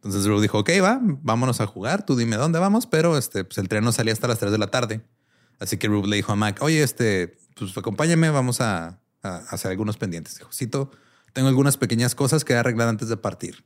[0.04, 3.58] Entonces Rube dijo, ok, va, vámonos a jugar, tú dime dónde vamos, pero este, pues
[3.58, 5.02] el tren no salía hasta las 3 de la tarde.
[5.60, 9.72] Así que Rube le dijo a Mac, oye, este, pues acompáñame, vamos a, a hacer
[9.72, 10.38] algunos pendientes.
[10.38, 10.92] Dijo, Cito,
[11.32, 13.63] tengo algunas pequeñas cosas que arreglar antes de partir.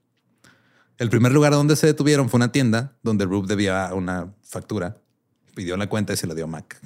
[0.98, 4.98] El primer lugar donde se detuvieron fue una tienda donde Rube debía una factura.
[5.56, 6.80] Pidió la cuenta y se la dio a Mac.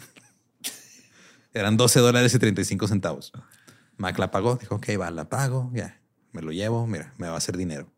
[1.54, 3.34] Eran 12 dólares y 35 centavos.
[3.98, 7.36] Mac la pagó, dijo, ok, va, la pago, ya, me lo llevo, mira, me va
[7.36, 7.92] a hacer dinero.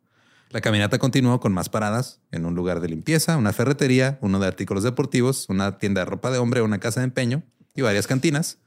[0.54, 4.46] La caminata continuó con más paradas en un lugar de limpieza, una ferretería, uno de
[4.46, 7.42] artículos deportivos, una tienda de ropa de hombre, una casa de empeño
[7.74, 8.60] y varias cantinas,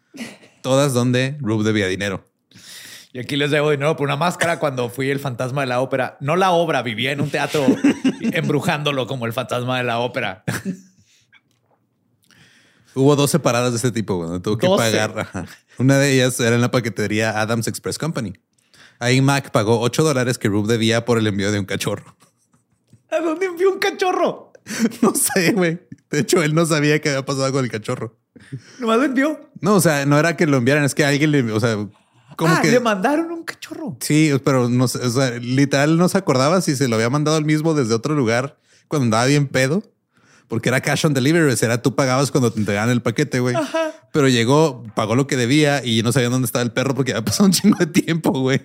[0.62, 2.24] todas donde Rube debía dinero.
[3.12, 6.16] Y aquí les debo dinero por una máscara cuando fui el fantasma de la ópera.
[6.18, 7.64] No la obra, vivía en un teatro
[8.20, 10.42] embrujándolo como el fantasma de la ópera.
[12.96, 14.82] Hubo 12 paradas de este tipo, donde tuvo que 12.
[14.82, 15.46] pagar.
[15.78, 18.32] Una de ellas era en la paquetería Adams Express Company.
[18.98, 22.16] Ahí Mac pagó 8 dólares que Rube debía por el envío de un cachorro.
[23.10, 24.52] ¿A dónde envió un cachorro?
[25.02, 25.80] No sé, güey.
[26.10, 28.18] De hecho, él no sabía qué había pasado con el cachorro.
[28.78, 29.50] Nomás lo envió.
[29.60, 31.76] No, o sea, no era que lo enviaran, es que alguien le, o sea,
[32.36, 33.96] como ah, que le mandaron un cachorro.
[34.00, 37.44] sí, pero no o sea, literal no se acordaba si se lo había mandado al
[37.44, 39.82] mismo desde otro lugar cuando andaba bien pedo,
[40.48, 43.56] porque era cash on delivery, era tú pagabas cuando te entregaban el paquete, güey.
[44.12, 47.24] Pero llegó, pagó lo que debía y no sabía dónde estaba el perro porque había
[47.24, 48.60] pasado un chingo de tiempo, güey.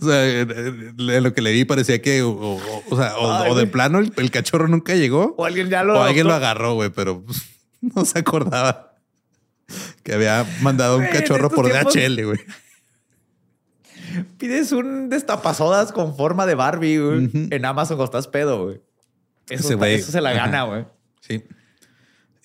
[0.00, 3.16] O sea, en- en- en lo que le vi parecía que, o, o- o sea,
[3.18, 5.34] o, Ay, o de plano el, el cachorro nunca llegó.
[5.36, 5.98] O alguien ya lo.
[5.98, 7.42] O alguien lo agarró, güey, pero pues,
[7.80, 8.94] no se acordaba
[10.02, 12.38] que había mandado un Güey, cachorro por tiempos- DHL, güey.
[14.38, 18.80] Pides un destapasodas con forma de Barbie güey, en Amazon cuando estás pedo, güey.
[19.48, 20.84] Eso, se la gana, güey.
[21.20, 21.44] Sí.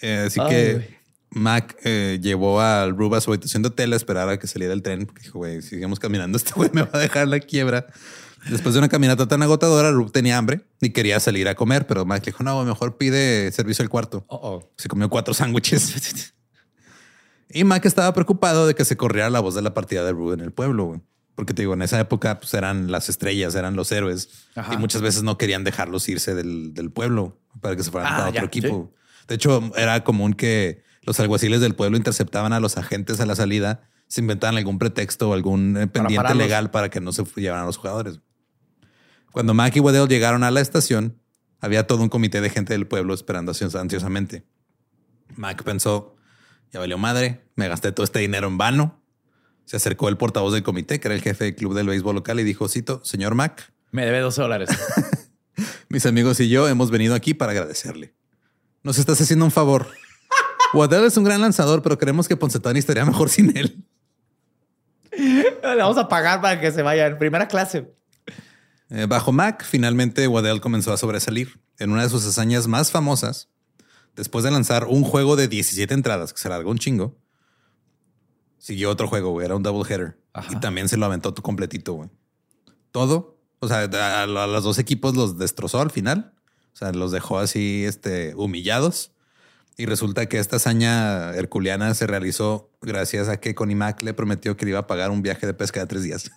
[0.01, 1.03] Eh, así Ay, que.
[1.35, 4.73] Mac eh, llevó al Rube a su habitación de hotel a esperar a que saliera
[4.73, 5.05] el tren.
[5.05, 7.87] porque Dijo, güey, si seguimos caminando, este güey me va a dejar la quiebra.
[8.49, 12.05] Después de una caminata tan agotadora, Rube tenía hambre y quería salir a comer, pero
[12.05, 14.25] Mac le dijo, no, mejor pide servicio al cuarto.
[14.27, 14.71] Oh, oh.
[14.77, 16.33] Se comió cuatro sándwiches.
[17.49, 20.33] y Mac estaba preocupado de que se corriera la voz de la partida de Rube
[20.33, 21.01] en el pueblo, güey.
[21.35, 24.29] Porque te digo, en esa época pues, eran las estrellas, eran los héroes.
[24.55, 24.73] Ajá.
[24.73, 28.17] Y muchas veces no querían dejarlos irse del, del pueblo para que se fueran Ah,
[28.17, 28.93] para otro ya, equipo.
[29.27, 33.35] De hecho, era común que los alguaciles del pueblo interceptaban a los agentes a la
[33.35, 36.37] salida, se inventaban algún pretexto o algún eh, pendiente pararlos.
[36.45, 38.19] legal para que no se llevaran a los jugadores.
[39.31, 41.19] Cuando Mac y Waddell llegaron a la estación,
[41.59, 44.45] había todo un comité de gente del pueblo esperando ansios- ansiosamente.
[45.35, 46.15] Mac pensó,
[46.71, 49.02] ya valió madre, me gasté todo este dinero en vano.
[49.65, 52.39] Se acercó el portavoz del comité, que era el jefe del club del béisbol local,
[52.39, 54.69] y dijo, cito, señor Mac, Me debe 12 dólares.
[55.89, 58.13] mis amigos y yo hemos venido aquí para agradecerle.
[58.81, 59.87] Nos estás haciendo un favor.
[60.73, 63.85] Waddell es un gran lanzador, pero creemos que Ponsetani estaría mejor sin él.
[65.17, 67.93] Le vamos a pagar para que se vaya en primera clase.
[68.89, 71.59] Eh, bajo Mac, finalmente Waddell comenzó a sobresalir.
[71.79, 73.49] En una de sus hazañas más famosas,
[74.15, 77.17] después de lanzar un juego de 17 entradas, que se largó un chingo,
[78.63, 79.45] siguió otro juego, güey.
[79.45, 80.17] Era un double header.
[80.31, 80.53] Ajá.
[80.53, 82.09] Y también se lo aventó todo completito, güey.
[82.91, 83.37] Todo.
[83.59, 86.33] O sea, a, a los dos equipos los destrozó al final.
[86.73, 89.11] O sea, los dejó así, este, humillados.
[89.75, 94.55] Y resulta que esta hazaña herculeana se realizó gracias a que Connie Mac le prometió
[94.55, 96.31] que le iba a pagar un viaje de pesca de tres días.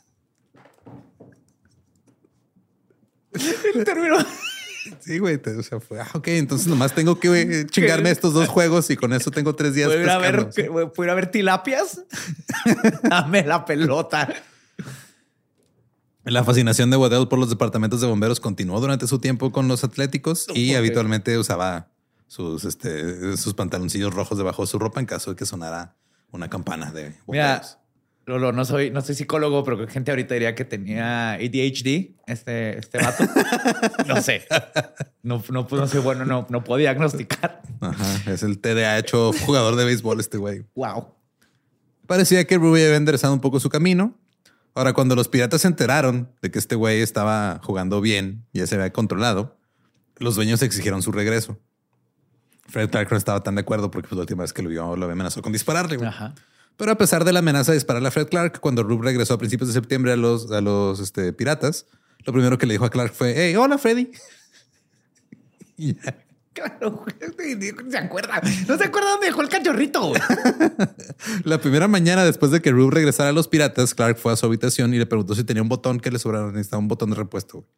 [3.84, 4.16] Terminó.
[5.06, 5.40] Sí, güey.
[5.56, 8.96] O sea, fue, ah, ok, entonces nomás tengo que güey, chingarme estos dos juegos y
[8.96, 9.86] con eso tengo tres días.
[9.86, 10.88] ¿Puedo ir, a ver, pescando, sí.
[10.94, 12.02] ¿Puedo ir a ver tilapias?
[13.04, 14.34] Dame la pelota.
[16.24, 19.84] La fascinación de Waddell por los departamentos de bomberos continuó durante su tiempo con los
[19.84, 21.92] Atléticos y habitualmente usaba
[22.26, 25.94] sus, este, sus pantaloncillos rojos debajo de su ropa en caso de que sonara
[26.32, 27.78] una campana de Mira, bomberos.
[28.26, 32.98] Lolo, no soy, no soy psicólogo, pero gente ahorita diría que tenía ADHD, este, este
[32.98, 33.24] vato.
[34.08, 34.44] no sé.
[35.22, 37.62] No, no, no sé, bueno, no, no puedo diagnosticar.
[37.80, 40.64] Ajá, es el TDA hecho jugador de béisbol este güey.
[40.74, 41.14] Wow.
[42.08, 44.18] Parecía que Ruby había enderezado un poco su camino.
[44.74, 48.66] Ahora, cuando los piratas se enteraron de que este güey estaba jugando bien y ya
[48.66, 49.56] se había controlado,
[50.16, 51.60] los dueños exigieron su regreso.
[52.68, 54.96] Fred Clark no estaba tan de acuerdo porque pues, la última vez que lo vio
[54.96, 55.96] lo amenazó con dispararle.
[55.96, 56.08] güey.
[56.08, 56.34] Ajá.
[56.76, 59.38] Pero a pesar de la amenaza de dispararle a Fred Clark, cuando Rube regresó a
[59.38, 61.86] principios de septiembre a los, a los este, piratas,
[62.24, 64.10] lo primero que le dijo a Clark fue, hey, hola Freddy.
[65.78, 66.26] Y ya.
[66.56, 67.04] Claro.
[67.90, 68.40] ¿Se acuerda?
[68.66, 70.12] No se acuerda dónde dejó el cachorrito.
[71.44, 74.46] La primera mañana después de que Rube regresara a los piratas, Clark fue a su
[74.46, 76.46] habitación y le preguntó si tenía un botón que le sobrara.
[76.46, 77.68] Necesitaba un botón de repuesto.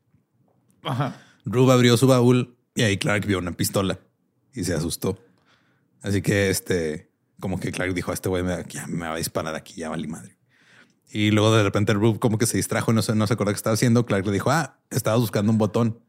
[0.84, 1.20] Ajá.
[1.44, 3.98] Rube abrió su baúl y ahí Clark vio una pistola
[4.54, 5.18] y se asustó.
[6.00, 7.07] Así que este,
[7.40, 10.36] como que Clark dijo, este güey me, va a disparar aquí, ya vale madre.
[11.10, 13.56] Y luego de repente Rube como que se distrajo no se, no se acuerda qué
[13.56, 14.04] estaba haciendo.
[14.04, 16.00] Clark le dijo, ah, estabas buscando un botón.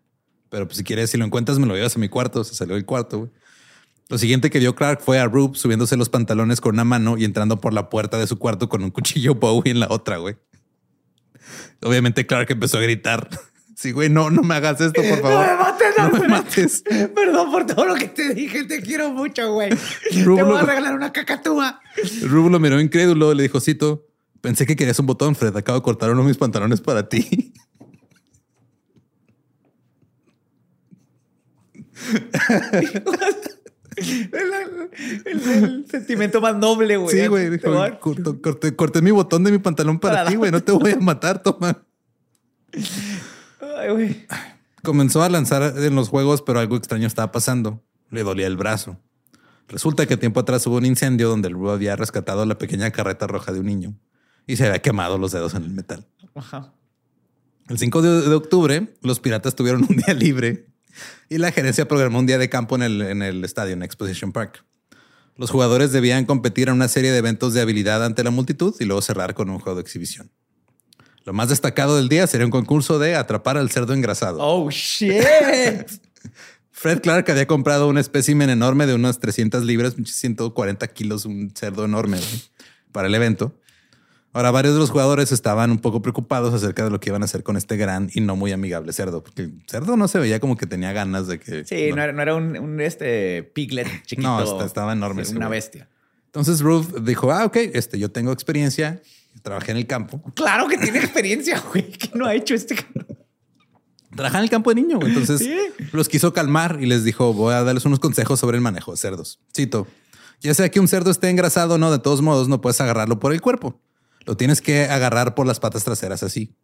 [0.49, 2.43] Pero pues si quieres, si lo encuentras, me lo llevas a mi cuarto.
[2.43, 3.31] Se salió del cuarto.
[4.09, 7.25] Lo siguiente que vio Clark fue a Rube subiéndose los pantalones con una mano y
[7.25, 10.35] entrando por la puerta de su cuarto con un cuchillo Bowie en la otra, güey.
[11.81, 13.29] Obviamente Clark empezó a gritar.
[13.79, 15.45] Sí, güey, no, no me hagas esto, por favor.
[15.45, 16.83] No me mates, No me mates.
[17.15, 18.65] Perdón por todo lo que te dije.
[18.65, 19.69] Te quiero mucho, güey.
[19.69, 20.47] Te Rublo.
[20.47, 21.79] voy a regalar una cacatúa.
[22.23, 24.05] Rube lo miró incrédulo le dijo, Cito,
[24.41, 25.55] pensé que querías un botón, Fred.
[25.55, 27.53] Acabo de cortar uno de mis pantalones para ti.
[33.97, 34.31] El,
[35.25, 37.17] el- el sentimiento más noble, güey.
[37.19, 37.45] Sí, güey.
[37.49, 40.35] Te Dijo, voy a- "Corto- corté, corté mi botón de mi pantalón para Para ti,
[40.35, 40.51] güey.
[40.51, 41.83] No te voy a matar, toma.
[43.79, 44.27] Ay, güey.
[44.83, 47.83] Comenzó a lanzar en los juegos, pero algo extraño estaba pasando.
[48.09, 48.97] Le dolía el brazo.
[49.67, 53.27] Resulta que tiempo atrás hubo un incendio donde el Rube había rescatado la pequeña carreta
[53.27, 53.93] roja de un niño
[54.47, 56.07] y se había quemado los dedos en el metal.
[56.33, 56.73] Ajá.
[57.67, 60.69] El 5 de, de octubre, los piratas tuvieron un día libre
[61.29, 64.31] y la gerencia programó un día de campo en el, en el estadio, en Exposition
[64.31, 64.65] Park.
[65.35, 68.85] Los jugadores debían competir en una serie de eventos de habilidad ante la multitud y
[68.85, 70.31] luego cerrar con un juego de exhibición.
[71.25, 74.39] Lo más destacado del día sería un concurso de atrapar al cerdo engrasado.
[74.41, 75.21] Oh, shit.
[76.71, 81.83] Fred Clark había comprado un espécimen enorme de unas 300 libras, 140 kilos, un cerdo
[81.83, 82.19] enorme
[82.93, 83.53] para el evento.
[84.31, 87.25] Ahora, varios de los jugadores estaban un poco preocupados acerca de lo que iban a
[87.25, 90.39] hacer con este gran y no muy amigable cerdo, porque el cerdo no se veía
[90.39, 91.65] como que tenía ganas de que...
[91.65, 94.27] Sí, no era, no era un, un, este piglet chiquito.
[94.29, 95.89] No, estaba enorme Sí, Una bestia.
[96.27, 99.01] Entonces Ruth dijo, ah, ok, este, yo tengo experiencia,
[99.41, 100.21] trabajé en el campo.
[100.35, 101.91] Claro que tiene experiencia, güey.
[101.91, 102.75] que no ha hecho este?
[104.15, 105.09] Trabajé en el campo de niño, güey.
[105.09, 105.57] entonces Sí.
[105.91, 108.97] los quiso calmar y les dijo, voy a darles unos consejos sobre el manejo de
[108.97, 109.39] cerdos.
[109.55, 109.87] Cito,
[110.41, 113.19] ya sea que un cerdo esté engrasado o no, de todos modos no puedes agarrarlo
[113.19, 113.79] por el cuerpo.
[114.25, 116.55] Lo tienes que agarrar por las patas traseras así.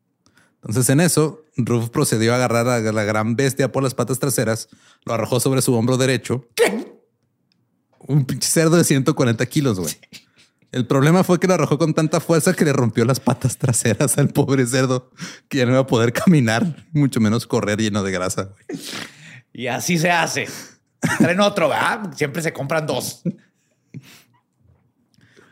[0.55, 4.67] Entonces en eso, Ruth procedió a agarrar a la gran bestia por las patas traseras,
[5.05, 6.47] lo arrojó sobre su hombro derecho.
[7.99, 9.93] Un pinche cerdo de 140 kilos, güey.
[10.75, 14.17] El problema fue que lo arrojó con tanta fuerza que le rompió las patas traseras
[14.17, 15.09] al pobre cerdo,
[15.47, 18.49] que ya no iba a poder caminar, mucho menos correr lleno de grasa.
[18.67, 18.81] güey.
[19.53, 20.49] Y así se hace.
[21.17, 22.11] Traen otro, ¿verdad?
[22.13, 23.21] Siempre se compran dos.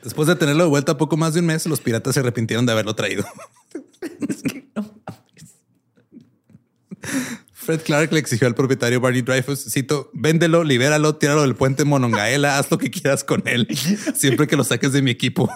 [0.04, 2.74] Después de tenerlo de vuelta poco más de un mes, los piratas se arrepintieron de
[2.74, 3.24] haberlo traído.
[4.28, 4.92] Es que no.
[7.64, 12.58] Fred Clark le exigió al propietario Barney Dreyfus, cito, véndelo, libéralo, tíralo del puente Monongaela,
[12.58, 13.68] haz lo que quieras con él,
[14.16, 15.50] siempre que lo saques de mi equipo.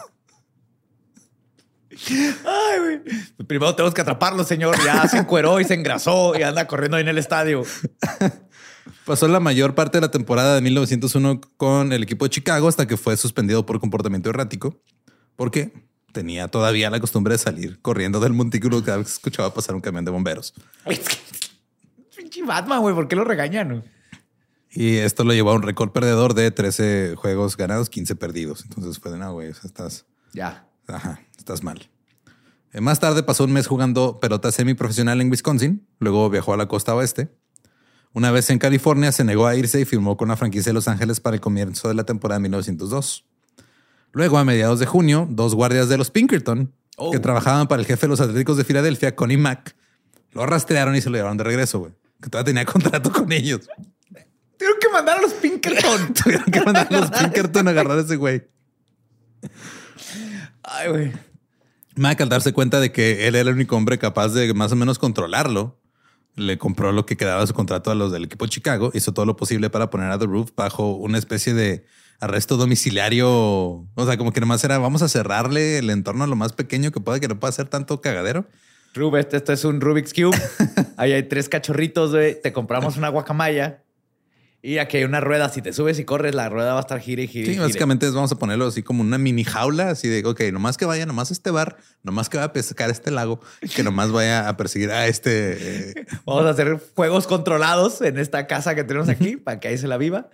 [2.45, 3.01] Ay, güey.
[3.47, 4.75] Primero tenemos que atraparlo, señor.
[4.85, 7.63] Ya se encueró y se engrasó y anda corriendo ahí en el estadio.
[9.05, 12.87] Pasó la mayor parte de la temporada de 1901 con el equipo de Chicago hasta
[12.87, 14.81] que fue suspendido por comportamiento errático,
[15.35, 15.73] porque
[16.11, 19.81] tenía todavía la costumbre de salir corriendo del montículo cada vez que escuchaba pasar un
[19.81, 20.53] camión de bomberos.
[22.29, 22.93] Pinche Batman, güey.
[22.93, 23.83] ¿Por qué lo regañan?
[24.69, 28.63] Y esto lo llevó a un récord perdedor de 13 juegos ganados, 15 perdidos.
[28.67, 30.67] Entonces fue de no, güey, estás, Ya.
[30.87, 31.89] ajá, estás mal.
[32.73, 35.87] Eh, Más tarde pasó un mes jugando pelota semiprofesional en Wisconsin.
[35.99, 37.29] Luego viajó a la costa oeste.
[38.13, 40.87] Una vez en California se negó a irse y firmó con la franquicia de Los
[40.89, 43.25] Ángeles para el comienzo de la temporada de 1902.
[44.11, 47.11] Luego, a mediados de junio, dos guardias de los Pinkerton, Oh.
[47.11, 49.75] que trabajaban para el jefe de los Atléticos de Filadelfia, Connie Mack,
[50.31, 51.93] lo rastrearon y se lo llevaron de regreso, güey.
[52.21, 53.67] Que todavía tenía contrato con ellos.
[54.57, 56.13] Tuvieron que mandar a los Pinkerton.
[56.23, 58.47] Tuvieron que mandar a los Pinkerton a agarrar a ese güey.
[60.63, 61.11] Ay, güey.
[61.95, 64.75] Mac, al darse cuenta de que él era el único hombre capaz de más o
[64.75, 65.79] menos controlarlo,
[66.35, 69.25] le compró lo que quedaba de su contrato a los del equipo Chicago, hizo todo
[69.25, 71.85] lo posible para poner a The Roof bajo una especie de
[72.19, 73.29] arresto domiciliario.
[73.29, 76.91] O sea, como que nomás era, vamos a cerrarle el entorno a lo más pequeño
[76.91, 78.47] que pueda, que no pueda hacer tanto cagadero.
[78.97, 80.37] Rube, este, esto es un Rubik's Cube.
[80.97, 82.41] Ahí hay tres cachorritos, güey.
[82.41, 83.83] Te compramos una guacamaya.
[84.61, 85.47] Y aquí hay una rueda.
[85.49, 87.43] Si te subes y corres, la rueda va a estar gire y gire.
[87.43, 87.63] y Sí, gire.
[87.63, 90.85] básicamente es, vamos a ponerlo así como una mini jaula, así de, ok, nomás que
[90.85, 93.39] vaya, nomás a este bar, nomás que vaya a pescar este lago,
[93.75, 95.91] que nomás vaya a perseguir a este...
[95.91, 99.77] eh, Vamos a hacer juegos controlados en esta casa que tenemos aquí para que ahí
[99.77, 100.29] se la viva.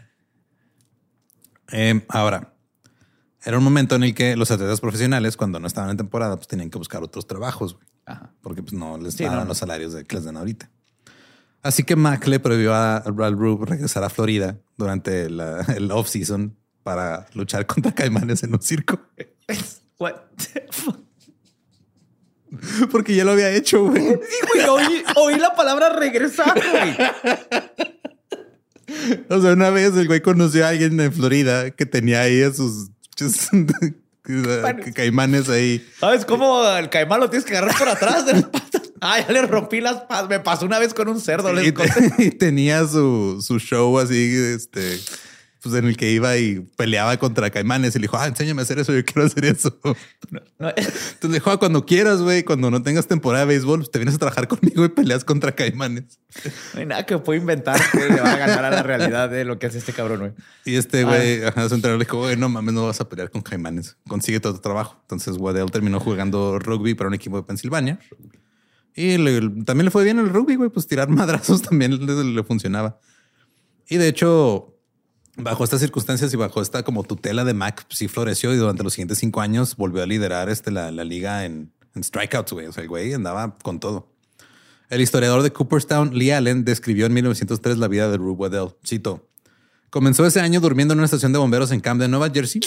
[1.71, 2.53] Eh, ahora,
[3.43, 6.47] era un momento en el que los atletas profesionales, cuando no estaban en temporada, pues
[6.47, 8.33] tenían que buscar otros trabajos, güey, Ajá.
[8.41, 9.45] porque pues no les Sí, no.
[9.45, 10.69] los salarios de que les dan ahorita.
[11.61, 16.57] Así que Mac le prohibió a Al Rube regresar a Florida durante la, el off-season
[16.83, 18.99] para luchar contra caimanes en un circo.
[19.99, 20.99] What the fuck?
[22.91, 24.03] Porque ya lo había hecho, güey.
[24.03, 26.95] Sí, güey, oí, oí la palabra regresar, güey.
[29.29, 32.53] O sea, una vez el güey conoció a alguien en Florida que tenía ahí a
[32.53, 32.91] sus
[34.93, 35.87] caimanes ahí.
[35.99, 38.81] ¿Sabes cómo el caimán lo tienes que agarrar por atrás de las patas?
[39.05, 40.29] Ah, ya le rompí las patas.
[40.29, 41.51] Me pasó una vez con un cerdo.
[41.51, 44.97] les Y, te- y tenía su, su show así, este,
[45.63, 48.63] pues en el que iba y peleaba contra caimanes y le dijo, ah, enséñame a
[48.63, 49.79] hacer eso, yo quiero hacer eso.
[50.59, 53.89] No, Entonces le dijo, "Ah, cuando quieras, güey, cuando no tengas temporada de béisbol, pues
[53.91, 56.19] te vienes a trabajar conmigo y peleas contra caimanes.
[56.73, 59.45] no hay nada que pueda inventar que le va a ganar a la realidad de
[59.45, 60.31] lo que hace este cabrón, güey.
[60.65, 63.31] Y este güey, ajá, su entrenador le dijo, güey, no mames, no vas a pelear
[63.31, 64.97] con caimanes, consigue todo tu trabajo.
[65.03, 67.99] Entonces Waddell terminó jugando rugby para un equipo de Pensilvania.
[68.95, 72.43] Y le- también le fue bien el rugby, güey, pues tirar madrazos también le, le
[72.43, 72.99] funcionaba.
[73.89, 74.72] Y de hecho,
[75.37, 78.83] bajo estas circunstancias y bajo esta como tutela de Mac, pues, sí floreció y durante
[78.83, 82.67] los siguientes cinco años volvió a liderar este, la, la liga en, en strikeouts, güey.
[82.67, 84.13] O sea, el güey andaba con todo.
[84.89, 88.75] El historiador de Cooperstown, Lee Allen, describió en 1903 la vida de Rube Waddell.
[88.85, 89.27] Cito,
[89.89, 92.61] comenzó ese año durmiendo en una estación de bomberos en Camden, Nueva Jersey.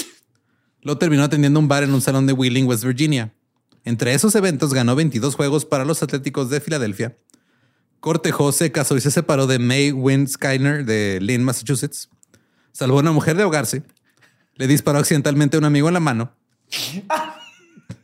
[0.83, 3.33] Luego terminó atendiendo un bar en un salón de Wheeling, West Virginia.
[3.85, 7.17] Entre esos eventos ganó 22 juegos para los Atléticos de Filadelfia.
[8.01, 12.09] Cortejó, se casó y se separó de May Wynn Skyner de Lynn, Massachusetts.
[12.77, 13.85] Salvó a una mujer de ahogarse.
[14.57, 16.35] Le disparó accidentalmente a un amigo en la mano.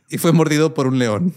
[0.09, 1.31] Y fue mordido por un león.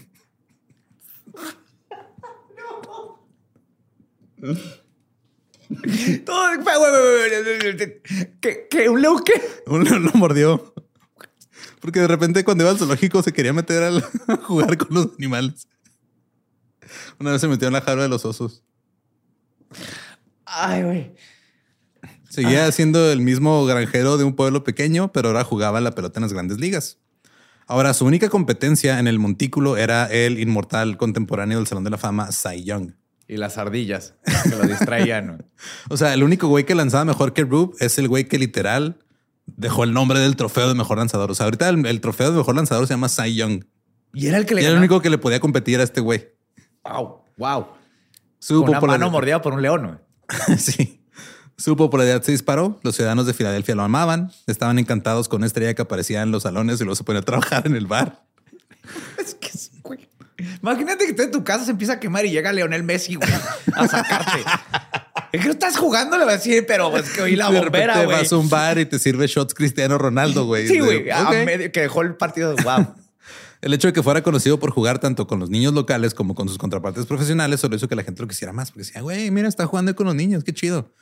[6.25, 6.47] Todo.
[8.41, 9.33] ¿Qué, qué, un león qué?
[9.67, 10.73] Un león lo mordió.
[11.79, 15.09] Porque de repente cuando iba al zoológico se quería meter al- a jugar con los
[15.17, 15.67] animales.
[17.19, 18.63] Una vez se metió en la jaula de los osos.
[20.45, 21.15] Ay, güey.
[22.29, 26.23] Seguía siendo el mismo granjero de un pueblo pequeño, pero ahora jugaba la pelota en
[26.23, 26.99] las grandes ligas.
[27.65, 31.97] Ahora, su única competencia en el montículo era el inmortal contemporáneo del Salón de la
[31.97, 32.91] Fama, Cy Young.
[33.27, 34.13] Y las ardillas
[34.43, 35.45] que lo distraían.
[35.89, 38.99] O sea, el único güey que lanzaba mejor que Rube es el güey que literal
[39.45, 41.31] dejó el nombre del trofeo de mejor lanzador.
[41.31, 43.65] O sea, ahorita el, el trofeo de mejor lanzador se llama Cy Young.
[44.13, 45.99] Y era el que le Y era el único que le podía competir a este
[45.99, 46.29] güey.
[46.85, 47.67] Wow, wow.
[48.39, 50.01] Su Con una mano mordida por un león.
[50.57, 51.01] sí.
[51.57, 52.79] Su popularidad se disparó.
[52.83, 54.31] Los ciudadanos de Filadelfia lo amaban.
[54.45, 57.25] Estaban encantados con una estrella que aparecía en los salones y luego se ponía a
[57.25, 58.21] trabajar en el bar.
[59.19, 60.07] Es que es, güey.
[60.61, 63.29] Imagínate que tú en tu casa se empieza a quemar y llega Leonel Messi, güey,
[63.75, 64.39] a sacarte.
[65.33, 67.59] Es que no estás jugando, le va a decir, pero es que oí la de
[67.59, 68.17] bombera, repente güey.
[68.21, 70.67] vas a un bar y te sirve shots Cristiano Ronaldo, güey.
[70.69, 71.09] Sí, güey.
[71.09, 71.35] a ok.
[71.45, 72.55] medio- que dejó el partido.
[72.63, 72.95] Wow.
[73.61, 76.47] El hecho de que fuera conocido por jugar tanto con los niños locales como con
[76.47, 78.69] sus contrapartes profesionales solo hizo que la gente lo quisiera más.
[78.71, 80.93] Porque decía, güey, mira, está jugando con los niños, qué chido.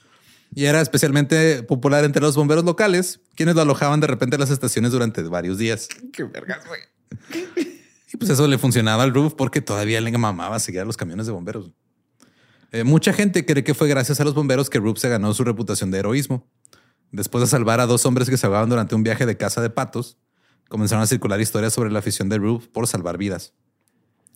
[0.56, 4.50] Y era especialmente popular entre los bomberos locales, quienes lo alojaban de repente en las
[4.50, 5.90] estaciones durante varios días.
[6.14, 6.80] Qué vergas, güey.
[8.12, 11.26] Y pues eso le funcionaba al Roof porque todavía le mamaba seguir a los camiones
[11.26, 11.72] de bomberos.
[12.72, 15.44] Eh, mucha gente cree que fue gracias a los bomberos que Roof se ganó su
[15.44, 16.50] reputación de heroísmo.
[17.12, 19.70] Después de salvar a dos hombres que se ahogaban durante un viaje de caza de
[19.70, 20.18] patos,
[20.70, 23.54] comenzaron a circular historias sobre la afición de Roof por salvar vidas.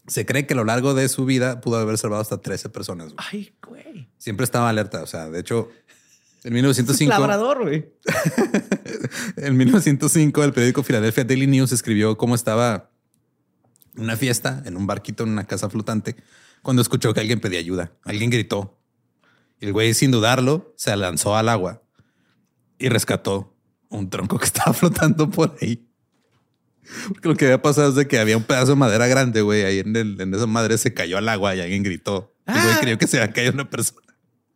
[0.08, 3.14] Se cree que a lo largo de su vida pudo haber salvado hasta 13 personas.
[3.14, 3.26] güey.
[3.32, 4.10] Ay, güey.
[4.18, 5.04] Siempre estaba alerta.
[5.04, 5.70] O sea, de hecho,
[6.44, 7.10] en Es 1905...
[7.10, 7.86] labrador, güey.
[9.38, 12.92] En 1905, el periódico Philadelphia Daily News escribió cómo estaba
[13.96, 16.16] una fiesta en un barquito en una casa flotante
[16.62, 17.92] cuando escuchó que alguien pedía ayuda.
[18.04, 18.80] Alguien gritó.
[19.60, 21.84] Y el güey, sin dudarlo, se lanzó al agua
[22.78, 23.58] y rescató
[23.90, 25.86] un tronco que estaba flotando por ahí.
[27.10, 29.64] Porque lo que había pasado es de que había un pedazo de madera grande, güey.
[29.64, 32.36] Ahí en, el- en esa madre se cayó al agua y alguien gritó.
[32.48, 32.78] El güey Ah.
[32.82, 34.02] creyó que se había caído una persona.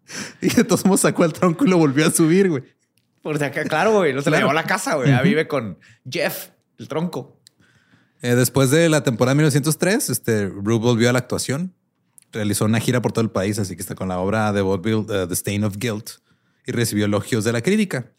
[0.41, 2.63] Y de todos modos sacó el tronco y lo volvió a subir, güey.
[3.21, 4.13] Por si acá, claro, güey.
[4.13, 5.09] No se la llevó a la casa, güey.
[5.09, 5.77] Ya vive con
[6.09, 7.39] Jeff, el tronco.
[8.21, 11.73] Eh, después de la temporada 1903, este, Rube volvió a la actuación.
[12.31, 15.05] Realizó una gira por todo el país, así que está con la obra de vaudeville
[15.09, 16.09] eh, The Stain of Guilt
[16.65, 18.11] y recibió elogios de la crítica.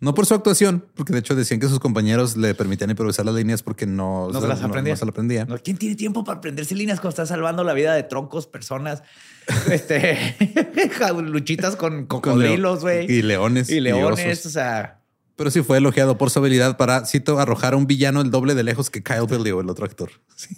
[0.00, 3.34] No por su actuación, porque de hecho decían que sus compañeros le permitían improvisar las
[3.34, 4.92] líneas porque no, No se las aprendía.
[4.92, 5.44] no se las aprendía.
[5.44, 9.02] No, ¿Quién tiene tiempo para aprenderse líneas cuando está salvando la vida de troncos, personas?
[9.70, 10.36] Este,
[11.22, 13.10] luchitas con cocodrilos, güey.
[13.10, 13.70] Y leones.
[13.70, 15.00] Y leones, o sea.
[15.36, 18.54] Pero sí fue elogiado por su habilidad para, cito, arrojar a un villano el doble
[18.54, 20.10] de lejos que Kyle Billy o el otro actor.
[20.36, 20.56] Sí.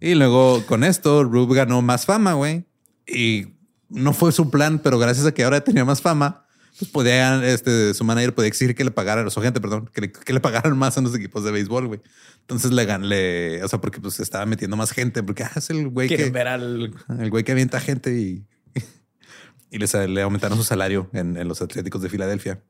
[0.00, 2.66] Y luego con esto, Rube ganó más fama, güey.
[3.06, 3.54] Y
[3.88, 6.43] no fue su plan, pero gracias a que ahora tenía más fama,
[6.78, 10.12] pues podía, este, su manager podía exigir que le pagaran, su gente, perdón, que le,
[10.12, 12.00] que le pagaran más a los equipos de béisbol, güey.
[12.40, 15.70] Entonces le gan, le, o sea, porque pues estaba metiendo más gente, porque ah, es
[15.70, 16.94] el güey Quieren que, ver al.
[17.18, 18.44] el güey que avienta gente y
[19.70, 22.60] y les, le aumentaron su salario en, en los Atléticos de Filadelfia.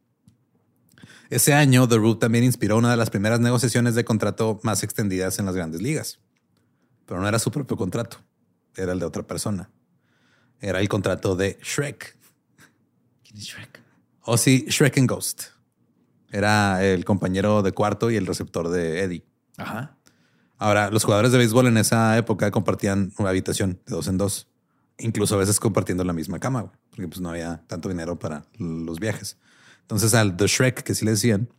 [1.30, 5.38] Ese año, The Roop también inspiró una de las primeras negociaciones de contrato más extendidas
[5.38, 6.20] en las grandes ligas.
[7.06, 8.18] Pero no era su propio contrato,
[8.76, 9.70] era el de otra persona.
[10.60, 12.16] Era el contrato de Shrek.
[13.22, 13.83] ¿Quién es Shrek?
[14.26, 15.42] O sí, Shrek and Ghost.
[16.30, 19.24] Era el compañero de cuarto y el receptor de Eddie.
[19.56, 19.96] Ajá.
[20.58, 24.48] Ahora, los jugadores de béisbol en esa época compartían una habitación de dos en dos,
[24.98, 28.98] incluso a veces compartiendo la misma cama, porque pues no había tanto dinero para los
[28.98, 29.36] viajes.
[29.82, 31.50] Entonces al The Shrek, que sí le decían,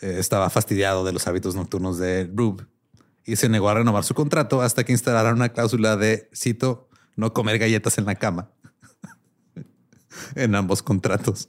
[0.00, 2.66] eh, estaba fastidiado de los hábitos nocturnos de Rube
[3.24, 7.32] y se negó a renovar su contrato hasta que instalaran una cláusula de, cito, no
[7.32, 8.50] comer galletas en la cama
[10.36, 11.48] en ambos contratos.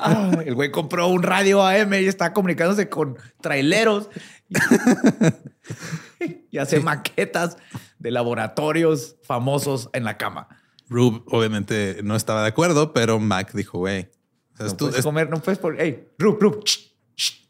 [0.00, 4.10] Ah, el güey compró un radio AM y está comunicándose con traileros
[6.50, 7.56] y hace maquetas
[7.98, 10.48] de laboratorios famosos en la cama.
[10.88, 14.10] Rube obviamente no estaba de acuerdo, pero Mac dijo, güey,
[14.58, 15.80] No puedes es- comer, no puedes poner.
[15.80, 16.64] Hey, Rub, Rub.
[16.64, 17.48] ch, ch,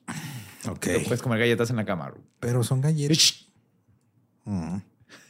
[0.68, 2.10] ok, No puedes comer galletas en la cama.
[2.10, 2.22] Rub.
[2.38, 3.46] pero son galletas.
[4.44, 4.76] Mm.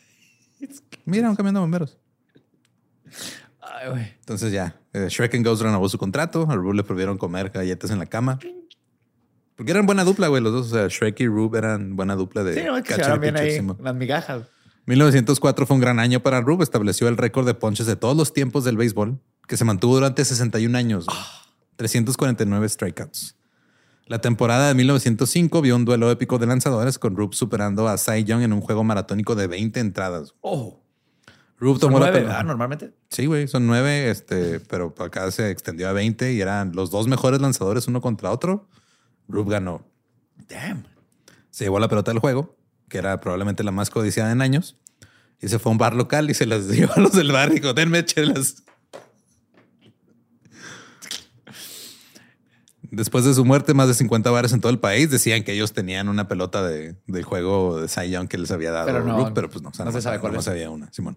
[1.07, 1.99] Mira, un camión de bomberos.
[3.61, 4.15] Ay.
[4.19, 6.47] Entonces ya, eh, Shrek and Ghost renovó su contrato.
[6.49, 8.39] A Rube le prohibieron comer galletas en la cama.
[9.57, 10.67] Porque eran buena dupla, güey, los dos.
[10.69, 13.61] O sea, Shrek y Rube eran buena dupla de Sí, no, que se bien ahí
[13.81, 14.45] las migajas.
[14.87, 16.65] 1904 fue un gran año para Rube.
[16.65, 20.25] Estableció el récord de ponches de todos los tiempos del béisbol, que se mantuvo durante
[20.25, 21.07] 61 años.
[21.07, 21.19] güey.
[21.77, 23.37] 349 strikeouts.
[24.07, 28.25] La temporada de 1905 vio un duelo épico de lanzadores con Rube superando a Cy
[28.25, 30.35] Young en un juego maratónico de 20 entradas.
[30.41, 30.83] Oh,
[31.61, 32.33] Son tomó la nueve, pelota.
[32.33, 32.47] ¿verdad?
[32.47, 32.95] Normalmente.
[33.11, 37.07] Sí, güey, son nueve, este, pero acá se extendió a 20 y eran los dos
[37.07, 38.69] mejores lanzadores uno contra otro.
[39.29, 39.87] Rube ganó.
[40.49, 40.85] Damn.
[41.51, 42.57] Se llevó la pelota del juego,
[42.89, 44.79] que era probablemente la más codiciada en años,
[45.41, 47.51] y se fue a un bar local y se las dio a los del bar
[47.51, 48.63] y dijo, denme chelas.
[52.93, 55.73] Después de su muerte, más de 50 bares en todo el país decían que ellos
[55.73, 59.33] tenían una pelota de, del juego de Cy Young que les había dado Pero no,
[59.33, 60.53] pero pues no, o sea, no se sabe cuál nomás es.
[60.53, 61.17] había una, Simón.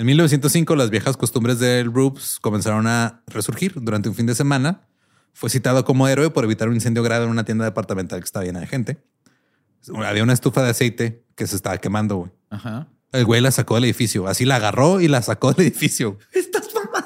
[0.00, 3.74] En 1905, las viejas costumbres del Rubes comenzaron a resurgir.
[3.76, 4.88] Durante un fin de semana,
[5.34, 8.46] fue citado como héroe por evitar un incendio grave en una tienda departamental que estaba
[8.46, 9.04] llena de gente.
[9.94, 12.30] Había una estufa de aceite que se estaba quemando, güey.
[12.48, 12.88] Ajá.
[13.12, 14.26] El güey la sacó del edificio.
[14.26, 16.16] Así la agarró y la sacó del edificio.
[16.32, 17.04] Estás mamá.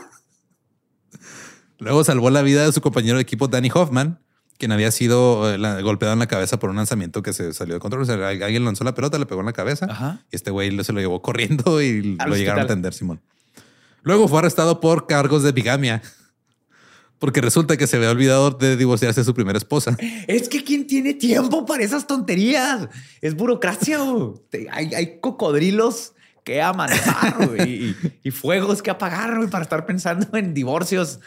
[1.80, 4.20] Luego salvó la vida de su compañero de equipo, Danny Hoffman,
[4.58, 7.80] quien había sido eh, golpeado en la cabeza por un lanzamiento que se salió de
[7.80, 8.02] control.
[8.02, 10.20] O sea, al- alguien lanzó la pelota, le pegó en la cabeza Ajá.
[10.30, 13.20] y este güey se lo llevó corriendo y lo llegaron a atender, Simón.
[14.02, 16.02] Luego fue arrestado por cargos de bigamia.
[17.18, 19.96] Porque resulta que se había olvidado de divorciarse de su primera esposa.
[20.26, 22.88] Es que ¿quién tiene tiempo para esas tonterías?
[23.22, 23.98] Es burocracia.
[24.72, 26.60] Hay, hay cocodrilos que
[27.46, 31.20] güey, y, y fuegos que apagar para estar pensando en divorcios.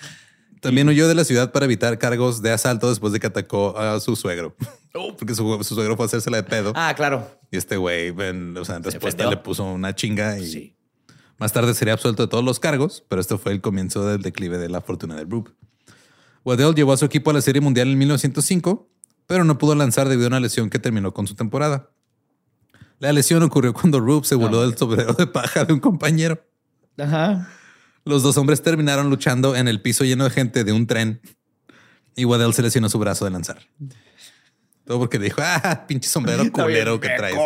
[0.62, 3.99] También huyó de la ciudad para evitar cargos de asalto después de que atacó a
[3.99, 4.55] su suegro.
[5.18, 6.74] Porque su, su suegro fue a hacérsela de pedo.
[6.76, 7.30] Ah, claro.
[7.51, 10.76] Y este güey, en, o sea, en Se respuesta le puso una chinga y Sí.
[11.38, 14.58] más tarde sería absuelto de todos los cargos, pero esto fue el comienzo del declive
[14.58, 15.51] de la fortuna del Rube.
[16.43, 18.89] Waddell llevó a su equipo a la Serie Mundial en 1905,
[19.28, 21.91] pero no pudo lanzar debido a una lesión que terminó con su temporada.
[22.99, 26.43] La lesión ocurrió cuando Rube se voló del sombrero de paja de un compañero.
[26.97, 27.47] Ajá.
[28.08, 31.20] Los dos hombres terminaron luchando en el piso lleno de gente de un tren
[32.16, 33.60] y Waddell se lesionó su brazo de lanzar.
[34.86, 37.38] Todo porque dijo, ah, pinche sombrero culero que traes.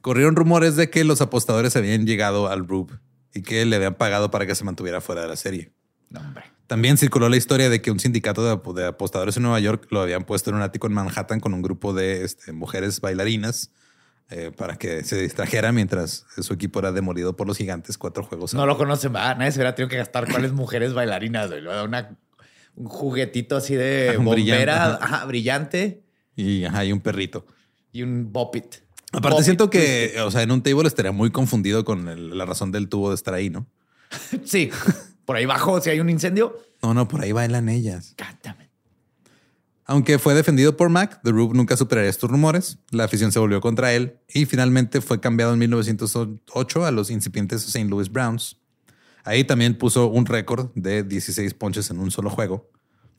[0.00, 2.94] Corrieron rumores de que los apostadores habían llegado al Rube
[3.34, 5.72] y que le habían pagado para que se mantuviera fuera de la serie.
[6.08, 6.44] No, hombre.
[6.66, 10.24] También circuló la historia de que un sindicato de apostadores en Nueva York lo habían
[10.24, 13.72] puesto en un ático en Manhattan con un grupo de este, mujeres bailarinas
[14.30, 18.54] eh, para que se distrajera mientras su equipo era demolido por los gigantes cuatro juegos.
[18.54, 19.34] No lo conocen, va.
[19.34, 21.48] Nadie se hubiera tenido que gastar cuáles mujeres bailarinas.
[21.50, 21.62] güey.
[21.66, 22.16] Una-
[22.76, 24.98] un juguetito así de bombera brillante, ajá.
[25.16, 26.02] ajá, brillante
[26.36, 27.44] Y ajá, un perrito.
[27.92, 28.76] y un bopit.
[29.12, 32.70] Aparte, siento que, o sea, en un table estaría muy confundido con el- la razón
[32.70, 33.66] del tubo de estar ahí, ¿no?
[34.44, 34.70] Sí.
[35.24, 36.56] Por ahí abajo, si hay un incendio.
[36.82, 38.14] No, no, por ahí bailan ellas.
[38.16, 38.69] Cántame.
[39.90, 42.78] Aunque fue defendido por Mac, The Rube nunca superaría estos rumores.
[42.92, 47.66] La afición se volvió contra él y finalmente fue cambiado en 1908 a los incipientes
[47.66, 47.90] St.
[47.90, 48.56] Louis Browns.
[49.24, 52.70] Ahí también puso un récord de 16 ponches en un solo juego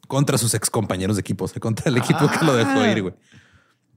[0.07, 3.01] contra sus ex compañeros de equipo, o sea, contra el equipo que lo dejó ir,
[3.01, 3.15] güey.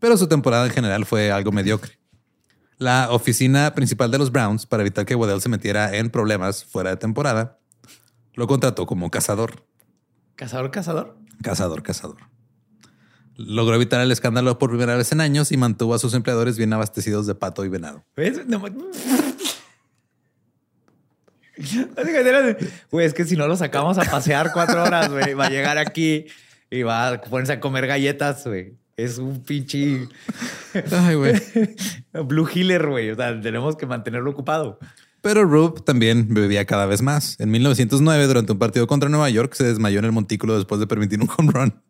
[0.01, 2.01] Pero su temporada en general fue algo mediocre.
[2.79, 6.91] La oficina principal de los Browns, para evitar que Waddell se metiera en problemas fuera
[6.91, 7.61] de temporada,
[8.33, 9.65] lo contrató como cazador.
[10.35, 11.17] Cazador, cazador.
[11.41, 12.34] Cazador, cazador.
[13.37, 16.73] Logró evitar el escándalo por primera vez en años y mantuvo a sus empleadores bien
[16.73, 18.05] abastecidos de pato y venado.
[18.17, 18.47] ¿Ves?
[18.47, 18.69] No, ma-
[22.91, 25.79] Güey, es que si no lo sacamos a pasear cuatro horas, güey, va a llegar
[25.79, 26.27] aquí
[26.71, 28.75] y va a ponerse a comer galletas, güey.
[28.97, 30.09] Es un pinche
[30.93, 31.35] Ay, güey.
[32.27, 33.11] Blue Healer, güey.
[33.11, 34.79] O sea, tenemos que mantenerlo ocupado.
[35.21, 37.39] Pero Rube también bebía cada vez más.
[37.41, 40.87] En 1909, durante un partido contra Nueva York, se desmayó en el montículo después de
[40.87, 41.83] permitir un home run.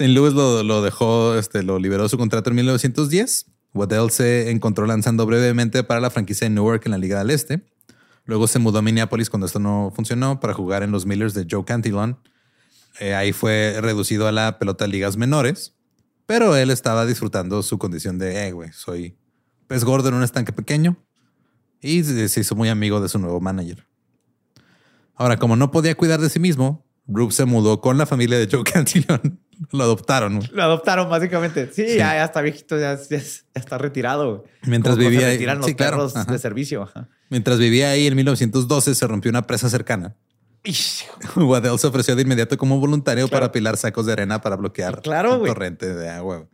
[0.00, 0.14] St.
[0.14, 3.44] Louis lo, dejó, este, lo liberó su contrato en 1910.
[3.74, 7.66] Waddell se encontró lanzando brevemente para la franquicia de Newark en la Liga del Este.
[8.24, 11.46] Luego se mudó a Minneapolis cuando esto no funcionó para jugar en los Millers de
[11.48, 12.18] Joe Cantillon.
[12.98, 15.74] Eh, ahí fue reducido a la pelota de ligas menores,
[16.24, 19.18] pero él estaba disfrutando su condición de, eh, güey, soy
[19.66, 20.96] pez gordo en un estanque pequeño
[21.82, 23.86] y se se hizo muy amigo de su nuevo manager.
[25.14, 28.48] Ahora, como no podía cuidar de sí mismo, Rube se mudó con la familia de
[28.50, 29.38] Joe Cantillon.
[29.72, 30.36] Lo adoptaron.
[30.38, 30.48] güey.
[30.52, 31.66] Lo adoptaron, básicamente.
[31.72, 31.96] Sí, Sí.
[31.98, 33.22] Ya, ya está viejito, ya, ya- ya
[33.54, 34.38] está retirado.
[34.38, 34.50] güey.
[34.66, 35.44] Mientras Como vivía se ahí.
[35.56, 36.82] los Sí, perros de servicio.
[36.82, 37.08] Ajá.
[37.28, 40.16] Mientras vivía ahí en 1912 se rompió una presa cercana.
[41.36, 43.30] Waddell se ofreció de inmediato como voluntario Claro.
[43.36, 45.52] para apilar sacos de arena para bloquear Claro, güey.
[45.52, 46.46] torrente de agua.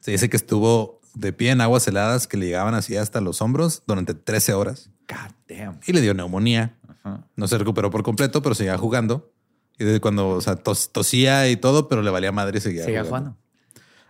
[0.00, 3.40] Se dice que estuvo de pie en aguas heladas que le llegaban así hasta los
[3.42, 5.78] hombros durante 13 horas God damn.
[5.86, 6.76] y le dio neumonía.
[7.04, 7.24] Ajá.
[7.36, 9.30] No se recuperó por completo, pero seguía jugando.
[9.78, 12.84] Y de cuando o sea, tos- tosía y todo, pero le valía madre y seguía,
[12.84, 13.36] Seguía jugando.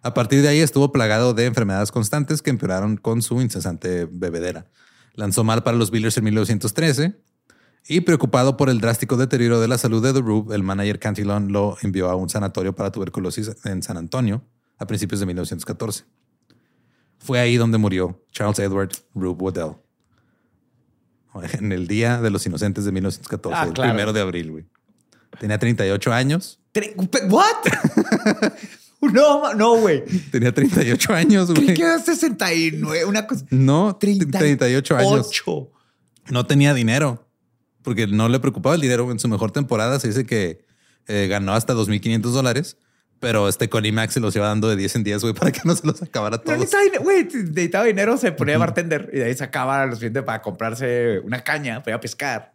[0.02, 4.66] A partir de ahí estuvo plagado de enfermedades constantes que empeoraron con su incesante bebedera.
[5.14, 7.14] Lanzó mal para los Billers en 1913
[7.86, 11.52] y preocupado por el drástico deterioro de la salud de The Rube, el manager Cantillon
[11.52, 14.42] lo envió a un sanatorio para tuberculosis en San Antonio
[14.78, 16.04] a principios de 1914.
[17.18, 19.74] Fue ahí donde murió Charles Edward Rube Waddell.
[21.54, 24.66] En el Día de los Inocentes de 1914, Ah, el primero de abril, güey.
[25.38, 26.60] Tenía 38 años.
[27.28, 27.44] ¿What?
[29.00, 30.04] no, no, güey.
[30.30, 31.70] Tenía 38 años, güey.
[31.80, 33.44] era 69, una cosa.
[33.50, 35.30] No, 38 años.
[35.30, 35.70] 38.
[36.30, 37.28] No tenía dinero
[37.82, 39.10] porque no le preocupaba el dinero.
[39.10, 40.64] En su mejor temporada se dice que
[41.08, 42.76] eh, ganó hasta 2.500 dólares,
[43.18, 45.60] pero este Connie Max se los iba dando de 10 en 10, güey, para que
[45.64, 46.58] no se los acabara No todos.
[46.58, 47.24] necesitaba dinero, güey.
[47.24, 51.82] Necesitaba dinero, se ponía bartender y de ahí sacaba lo suficiente para comprarse una caña,
[51.82, 52.54] para ir a pescar.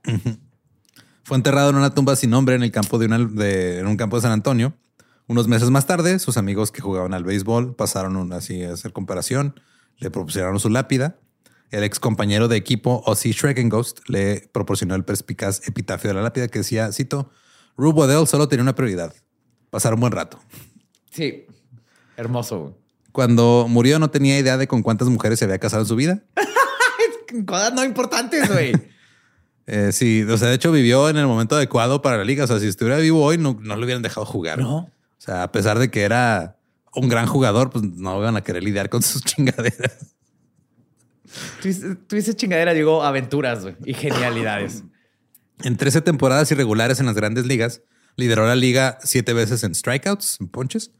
[1.28, 3.97] Fue enterrado en una tumba sin nombre en el campo de, una- de- en un
[3.97, 4.73] campo de San Antonio.
[5.28, 9.59] Unos meses más tarde, sus amigos que jugaban al béisbol pasaron así a hacer comparación,
[9.97, 11.19] le propusieron su lápida.
[11.69, 16.47] El ex compañero de equipo Ozzy Schreckengost le proporcionó el perspicaz epitafio de la lápida
[16.47, 17.30] que decía, cito,
[17.75, 19.13] Rube Waddell solo tenía una prioridad,
[19.69, 20.39] pasar un buen rato.
[21.11, 21.45] Sí.
[22.15, 22.78] Hermoso.
[23.11, 26.23] Cuando murió no tenía idea de con cuántas mujeres se había casado en su vida.
[27.45, 28.71] Cosas no importantes, güey.
[29.68, 32.45] Eh, sí, o sea, de hecho vivió en el momento adecuado para la liga.
[32.45, 34.59] O sea, si estuviera vivo hoy, no, no lo hubieran dejado jugar.
[34.59, 34.78] No.
[34.78, 36.57] O sea, a pesar de que era
[36.95, 40.15] un gran jugador, pues no iban a querer lidiar con sus chingaderas.
[41.61, 44.84] Tú, dices- tú dices chingadera, digo aventuras y genialidades.
[45.63, 47.82] En 13 temporadas irregulares en las grandes ligas,
[48.15, 50.91] lideró la liga siete veces en strikeouts, en ponches.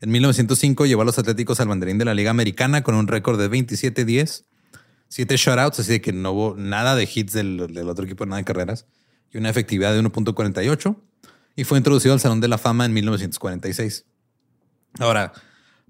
[0.00, 3.38] En 1905 llevó a los Atléticos al banderín de la Liga Americana con un récord
[3.38, 4.44] de 27-10,
[5.08, 8.38] siete shutouts, así de que no hubo nada de hits del, del otro equipo, nada
[8.38, 8.86] de carreras,
[9.32, 10.96] y una efectividad de 1.48.
[11.56, 14.06] Y fue introducido al Salón de la Fama en 1946.
[15.00, 15.32] Ahora,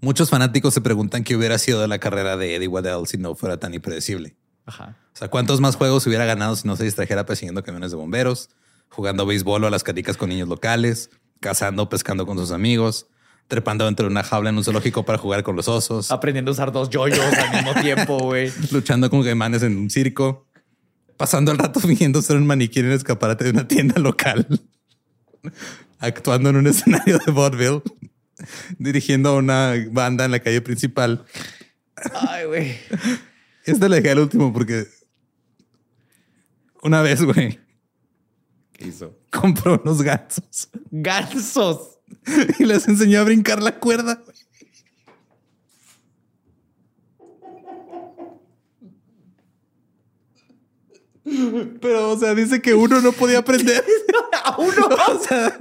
[0.01, 3.35] muchos fanáticos se preguntan qué hubiera sido de la carrera de Eddie Waddell si no
[3.35, 4.37] fuera tan impredecible.
[4.64, 4.97] Ajá.
[5.14, 8.51] O sea, ¿cuántos más juegos hubiera ganado si no se distrajera persiguiendo camiones de bomberos,
[8.89, 11.11] jugando béisbol o a las canicas con niños locales,
[11.41, 13.07] cazando o pescando con sus amigos,
[13.49, 16.53] trepando dentro de una jaula en un zoológico para jugar con los osos, Aprendiendo a
[16.53, 18.53] usar dos yoyos al mismo tiempo, güey.
[18.70, 20.46] luchando con gaimanes en un circo,
[21.16, 24.46] pasando el rato fingiendo ser un maniquí en el escaparate de una tienda local,
[25.99, 27.82] actuando en un escenario de vaudeville,
[28.78, 31.24] dirigiendo a una banda en la calle principal.
[32.14, 32.76] Ay, güey.
[33.64, 34.86] Este le dejé al último porque
[36.82, 37.59] una vez, güey,
[38.72, 39.18] ¿Qué hizo?
[39.32, 41.97] compró unos gansos Gansos.
[42.59, 44.22] y les enseñó a brincar la cuerda.
[51.80, 53.84] Pero, o sea, dice que uno no podía aprender.
[54.44, 54.88] A uno.
[55.09, 55.59] O sea,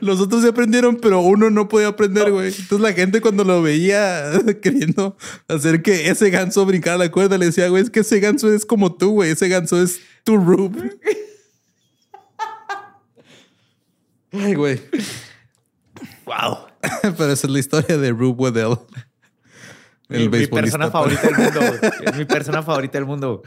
[0.00, 2.48] los otros se aprendieron, pero uno no podía aprender, güey.
[2.48, 5.16] Entonces la gente cuando lo veía queriendo
[5.46, 8.64] hacer que ese ganso brincara la cuerda, le decía, güey, es que ese ganso es
[8.64, 9.30] como tú, güey.
[9.30, 10.98] Ese ganso es tu Rube.
[14.32, 14.80] Ay, güey.
[16.28, 16.66] Wow.
[17.16, 18.76] Pero esa es la historia de Rube Waddell.
[20.08, 20.78] Mi, mi beisbolista.
[20.78, 21.60] persona favorita del mundo.
[22.04, 23.42] Es mi persona favorita del mundo.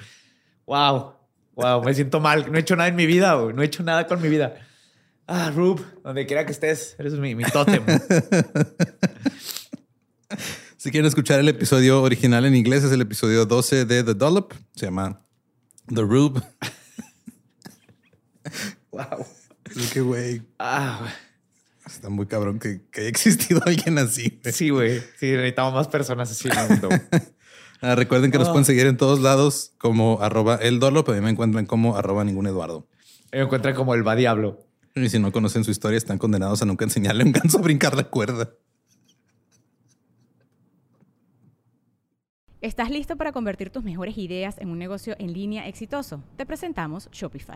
[0.65, 1.13] Wow.
[1.55, 1.83] Wow.
[1.83, 2.51] Me siento mal.
[2.51, 3.33] No he hecho nada en mi vida.
[3.35, 3.53] güey.
[3.55, 4.55] No he hecho nada con mi vida.
[5.27, 7.83] Ah, Rube, donde quiera que estés, eres mi, mi tótem.
[10.77, 14.53] Si quieren escuchar el episodio original en inglés, es el episodio 12 de The Dollop.
[14.75, 15.21] Se llama
[15.93, 16.41] The Rube.
[18.91, 19.25] Wow.
[19.75, 21.11] Es que, güey, Ah, güey.
[21.95, 24.39] Está muy cabrón que, que haya existido alguien así.
[24.41, 24.53] güey.
[24.53, 24.99] sí, güey.
[25.19, 26.89] Sí, necesitamos más personas así en el mundo.
[27.83, 31.19] Ah, recuerden que nos pueden seguir en todos lados como arroba el dolo, pero a
[31.19, 32.87] mí me encuentran como arroba ningún Eduardo.
[33.31, 34.67] Me encuentran como el va diablo.
[34.93, 37.61] Y si no conocen su historia, están condenados a nunca enseñarle a un ganso a
[37.63, 38.51] brincar la cuerda.
[42.61, 46.23] ¿Estás listo para convertir tus mejores ideas en un negocio en línea exitoso?
[46.37, 47.55] Te presentamos Shopify.